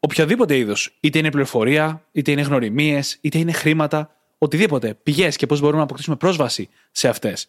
[0.00, 0.96] Οποιοδήποτε είδος.
[1.00, 4.94] Είτε είναι πληροφορία, είτε είναι γνωριμίες, είτε είναι χρήματα, οτιδήποτε.
[4.94, 7.48] Πηγές και πώς μπορούμε να αποκτήσουμε πρόσβαση σε αυτές.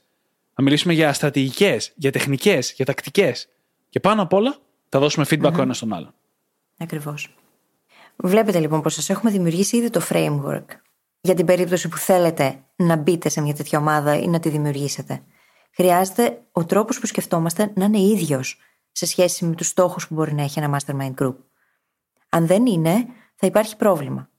[0.56, 3.50] Θα μιλήσουμε για στρατηγικές, για τεχνικές, για τακτικές.
[3.90, 4.58] Και πάνω απ' όλα
[4.90, 5.58] θα δώσουμε feedback mm-hmm.
[5.58, 6.14] ο ένας στον άλλον.
[6.78, 7.36] Ακριβώς.
[8.16, 10.66] Βλέπετε λοιπόν πως σας έχουμε δημιουργήσει ήδη το framework
[11.22, 15.24] για την περίπτωση που θέλετε να μπείτε σε μια τέτοια ομάδα ή να τη δημιουργήσετε.
[15.72, 20.34] Χρειάζεται ο τρόπος που σκεφτόμαστε να είναι ίδιος σε σχέση με τους στόχους που μπορεί
[20.34, 21.36] να έχει ένα mastermind group.
[22.30, 24.30] Αν δεν είναι, θα υπάρχει πρόβλημα.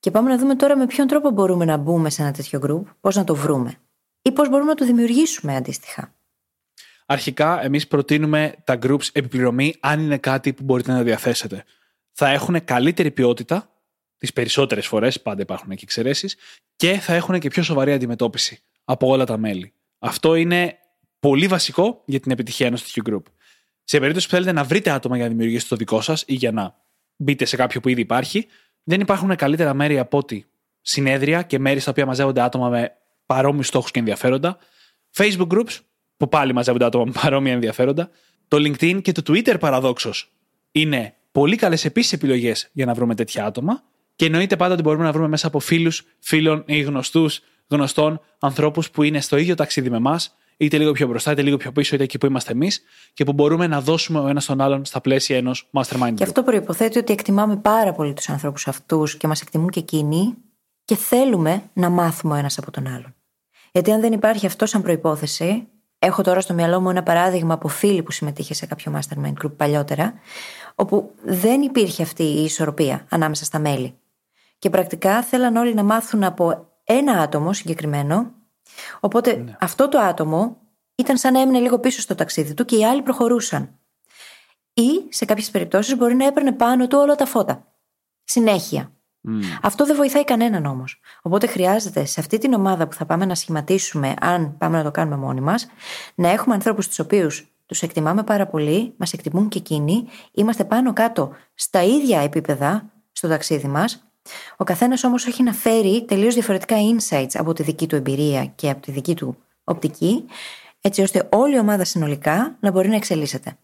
[0.00, 2.82] Και πάμε να δούμε τώρα με ποιον τρόπο μπορούμε να μπούμε σε ένα τέτοιο group,
[3.00, 3.78] πώς να το βρούμε
[4.22, 6.14] ή πώς μπορούμε να το δημιουργήσουμε αντίστοιχα;
[7.06, 11.64] Αρχικά, εμείς προτείνουμε τα groups επιπληρωμή αν είναι κάτι που μπορείτε να διαθέσετε.
[12.12, 13.70] Θα έχουν καλύτερη ποιότητα,
[14.18, 16.36] τις περισσότερες φορές, πάντα υπάρχουν και εξαιρέσεις,
[16.76, 19.72] και θα έχουν και πιο σοβαρή αντιμετώπιση από όλα τα μέλη.
[19.98, 20.78] Αυτό είναι
[21.18, 23.32] πολύ βασικό για την επιτυχία ενός τέτοιου group.
[23.84, 26.52] Σε περίπτωση που θέλετε να βρείτε άτομα για να δημιουργήσετε το δικό σας ή για
[26.52, 26.74] να
[27.16, 28.46] μπείτε σε κάποιο που ήδη υπάρχει,
[28.82, 30.46] δεν υπάρχουν καλύτερα μέρη από ότι
[30.80, 32.96] συνέδρια και μέρη στα οποία μαζεύονται άτομα με
[33.26, 34.58] παρόμοιους στόχους και ενδιαφέροντα,
[35.16, 35.78] Facebook groups,
[36.16, 38.10] που πάλι μαζεύονται άτομα με παρόμοια ενδιαφέροντα,
[38.48, 40.32] το LinkedIn και το Twitter παραδόξως
[40.72, 43.82] είναι πολύ καλές επίσης επιλογές για να βρούμε τέτοια άτομα.
[44.16, 48.90] Και εννοείται πάντα ότι μπορούμε να βρούμε μέσα από φίλους, φίλων ή γνωστούς, γνωστών ανθρώπους
[48.90, 51.94] που είναι στο ίδιο ταξίδι με εμάς, είτε λίγο πιο μπροστά, είτε λίγο πιο πίσω,
[51.94, 55.00] είτε εκεί που είμαστε εμείς, και που μπορούμε να δώσουμε ο ένας τον άλλον στα
[55.00, 56.14] πλαίσια ενός mastermind.
[56.14, 60.34] Και αυτό προποθέτει ότι εκτιμάμε πάρα πολύ τους ανθρώπους αυτούς και μας εκτιμούν και εκείνοι
[60.92, 63.14] και θέλουμε να μάθουμε ο ένας από τον άλλον.
[63.72, 65.68] Γιατί αν δεν υπάρχει αυτό σαν προπόθεση,
[65.98, 69.56] έχω τώρα στο μυαλό μου ένα παράδειγμα από φίλη που συμμετείχε σε κάποιο mastermind group
[69.56, 70.14] παλιότερα,
[70.74, 73.98] όπου δεν υπήρχε αυτή η ισορροπία ανάμεσα στα μέλη.
[74.58, 78.32] Και πρακτικά θέλαν όλοι να μάθουν από ένα άτομο συγκεκριμένο,
[79.00, 79.56] οπότε ναι.
[79.60, 80.56] αυτό το άτομο
[80.94, 83.78] ήταν σαν να έμεινε λίγο πίσω στο ταξίδι του και οι άλλοι προχωρούσαν.
[84.72, 87.66] Ή σε κάποιες περιπτώσεις μπορεί να έπαιρνε πάνω του όλα τα φώτα.
[88.24, 88.92] Συνέχεια.
[89.62, 91.00] Αυτό δεν βοηθάει κανέναν όμως.
[91.22, 94.90] Οπότε χρειάζεται σε αυτή την ομάδα που θα πάμε να σχηματίσουμε, αν πάμε να το
[94.90, 95.66] κάνουμε μόνοι μας,
[96.14, 100.92] να έχουμε ανθρώπους τους οποίους τους εκτιμάμε πάρα πολύ, μας εκτιμούν και εκείνοι, είμαστε πάνω
[100.92, 104.04] κάτω στα ίδια επίπεδα στο ταξίδι μας.
[104.56, 108.70] Ο καθένας όμως έχει να φέρει τελείως διαφορετικά insights από τη δική του εμπειρία και
[108.70, 110.24] από τη δική του οπτική,
[110.80, 113.56] έτσι ώστε όλη η ομάδα συνολικά να μπορεί να εξελίσσεται.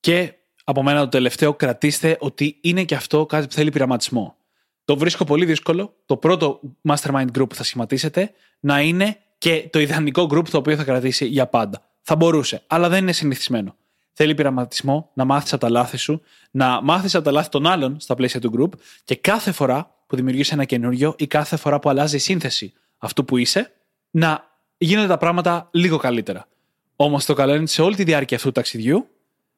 [0.00, 0.34] Και
[0.68, 4.36] από μένα το τελευταίο, κρατήστε ότι είναι και αυτό κάτι που θέλει πειραματισμό.
[4.84, 9.78] Το βρίσκω πολύ δύσκολο το πρώτο mastermind group που θα σχηματίσετε να είναι και το
[9.78, 11.82] ιδανικό group το οποίο θα κρατήσει για πάντα.
[12.02, 13.76] Θα μπορούσε, αλλά δεν είναι συνηθισμένο.
[14.12, 18.00] Θέλει πειραματισμό, να μάθεις από τα λάθη σου, να μάθεις από τα λάθη των άλλων
[18.00, 21.88] στα πλαίσια του group και κάθε φορά που δημιουργείς ένα καινούριο ή κάθε φορά που
[21.88, 23.72] αλλάζει η σύνθεση αυτού που είσαι,
[24.10, 24.44] να
[24.78, 26.48] γίνονται τα πράγματα λίγο καλύτερα.
[26.96, 29.08] Όμως το καλό είναι σε όλη τη διάρκεια αυτού του ταξιδιού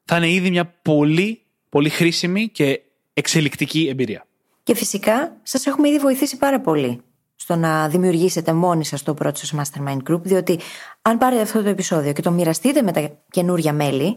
[0.09, 2.81] θα είναι ήδη μια πολύ, πολύ χρήσιμη και
[3.15, 4.27] εξελικτική εμπειρία.
[4.63, 7.01] Και φυσικά σας έχουμε ήδη βοηθήσει πάρα πολύ
[7.35, 10.59] στο να δημιουργήσετε μόνοι σας το πρώτο σας Mastermind Group, διότι
[11.03, 14.17] αν πάρετε αυτό το επεισόδιο και το μοιραστείτε με τα καινούρια μέλη,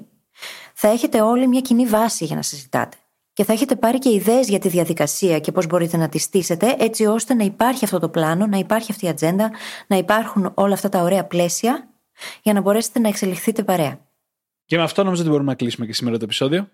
[0.73, 2.97] θα έχετε όλοι μια κοινή βάση για να συζητάτε.
[3.33, 6.75] Και θα έχετε πάρει και ιδέες για τη διαδικασία και πώς μπορείτε να τη στήσετε,
[6.79, 9.51] έτσι ώστε να υπάρχει αυτό το πλάνο, να υπάρχει αυτή η ατζέντα,
[9.87, 11.89] να υπάρχουν όλα αυτά τα ωραία πλαίσια,
[12.41, 13.99] για να μπορέσετε να εξελιχθείτε παρέα.
[14.71, 16.69] Και με αυτό νομίζω ότι μπορούμε να κλείσουμε και σήμερα το επεισόδιο.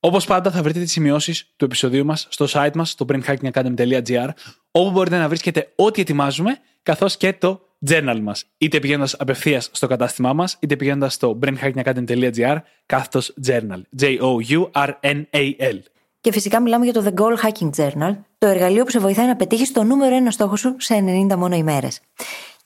[0.00, 4.28] Όπως πάντα, θα βρείτε τις σημειώσεις του επεισοδίου μας στο site μας, στο brainhackingacademy.gr,
[4.70, 8.44] όπου μπορείτε να βρίσκετε ό,τι ετοιμάζουμε, καθώς και το journal μας.
[8.58, 12.56] Είτε πηγαίνοντας απευθείας στο κατάστημά μας, είτε πηγαίνοντας στο brainhackingacademy.gr,
[12.86, 13.80] κάθετος journal.
[14.00, 15.78] J-O-U-R-N-A-L.
[16.20, 19.36] Και φυσικά μιλάμε για το The Goal Hacking Journal, το εργαλείο που σε βοηθάει να
[19.36, 20.94] πετύχεις το νούμερο ένα στόχο σου σε
[21.30, 22.00] 90 μόνο ημέρες.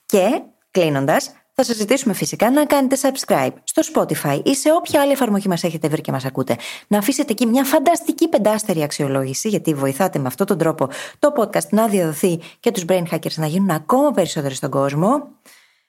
[0.05, 0.41] Και,
[0.71, 1.31] κλείνοντας,
[1.63, 5.63] θα σας ζητήσουμε φυσικά να κάνετε subscribe στο Spotify ή σε όποια άλλη εφαρμογή μας
[5.63, 6.55] έχετε βρει και μας ακούτε.
[6.87, 10.87] Να αφήσετε εκεί μια φανταστική πεντάστερη αξιολόγηση, γιατί βοηθάτε με αυτόν τον τρόπο
[11.19, 15.27] το podcast να διαδοθεί και τους brain hackers να γίνουν ακόμα περισσότεροι στον κόσμο.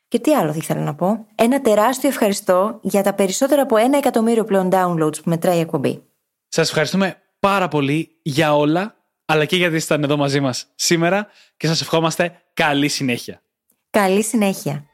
[0.09, 4.45] Και τι άλλο ήθελα να πω; Ένα τεράστιο ευχαριστώ για τα περισσότερα από ένα εκατομμύριο
[4.45, 6.03] πλέον downloads που μετράει η εκπομπή.
[6.49, 11.67] Σας ευχαριστούμε πάρα πολύ για όλα, αλλά και γιατί ήσασταν εδώ μαζί μας σήμερα και
[11.67, 13.43] σας ευχόμαστε καλή συνέχεια.
[13.91, 14.87] Καλή συνέχεια.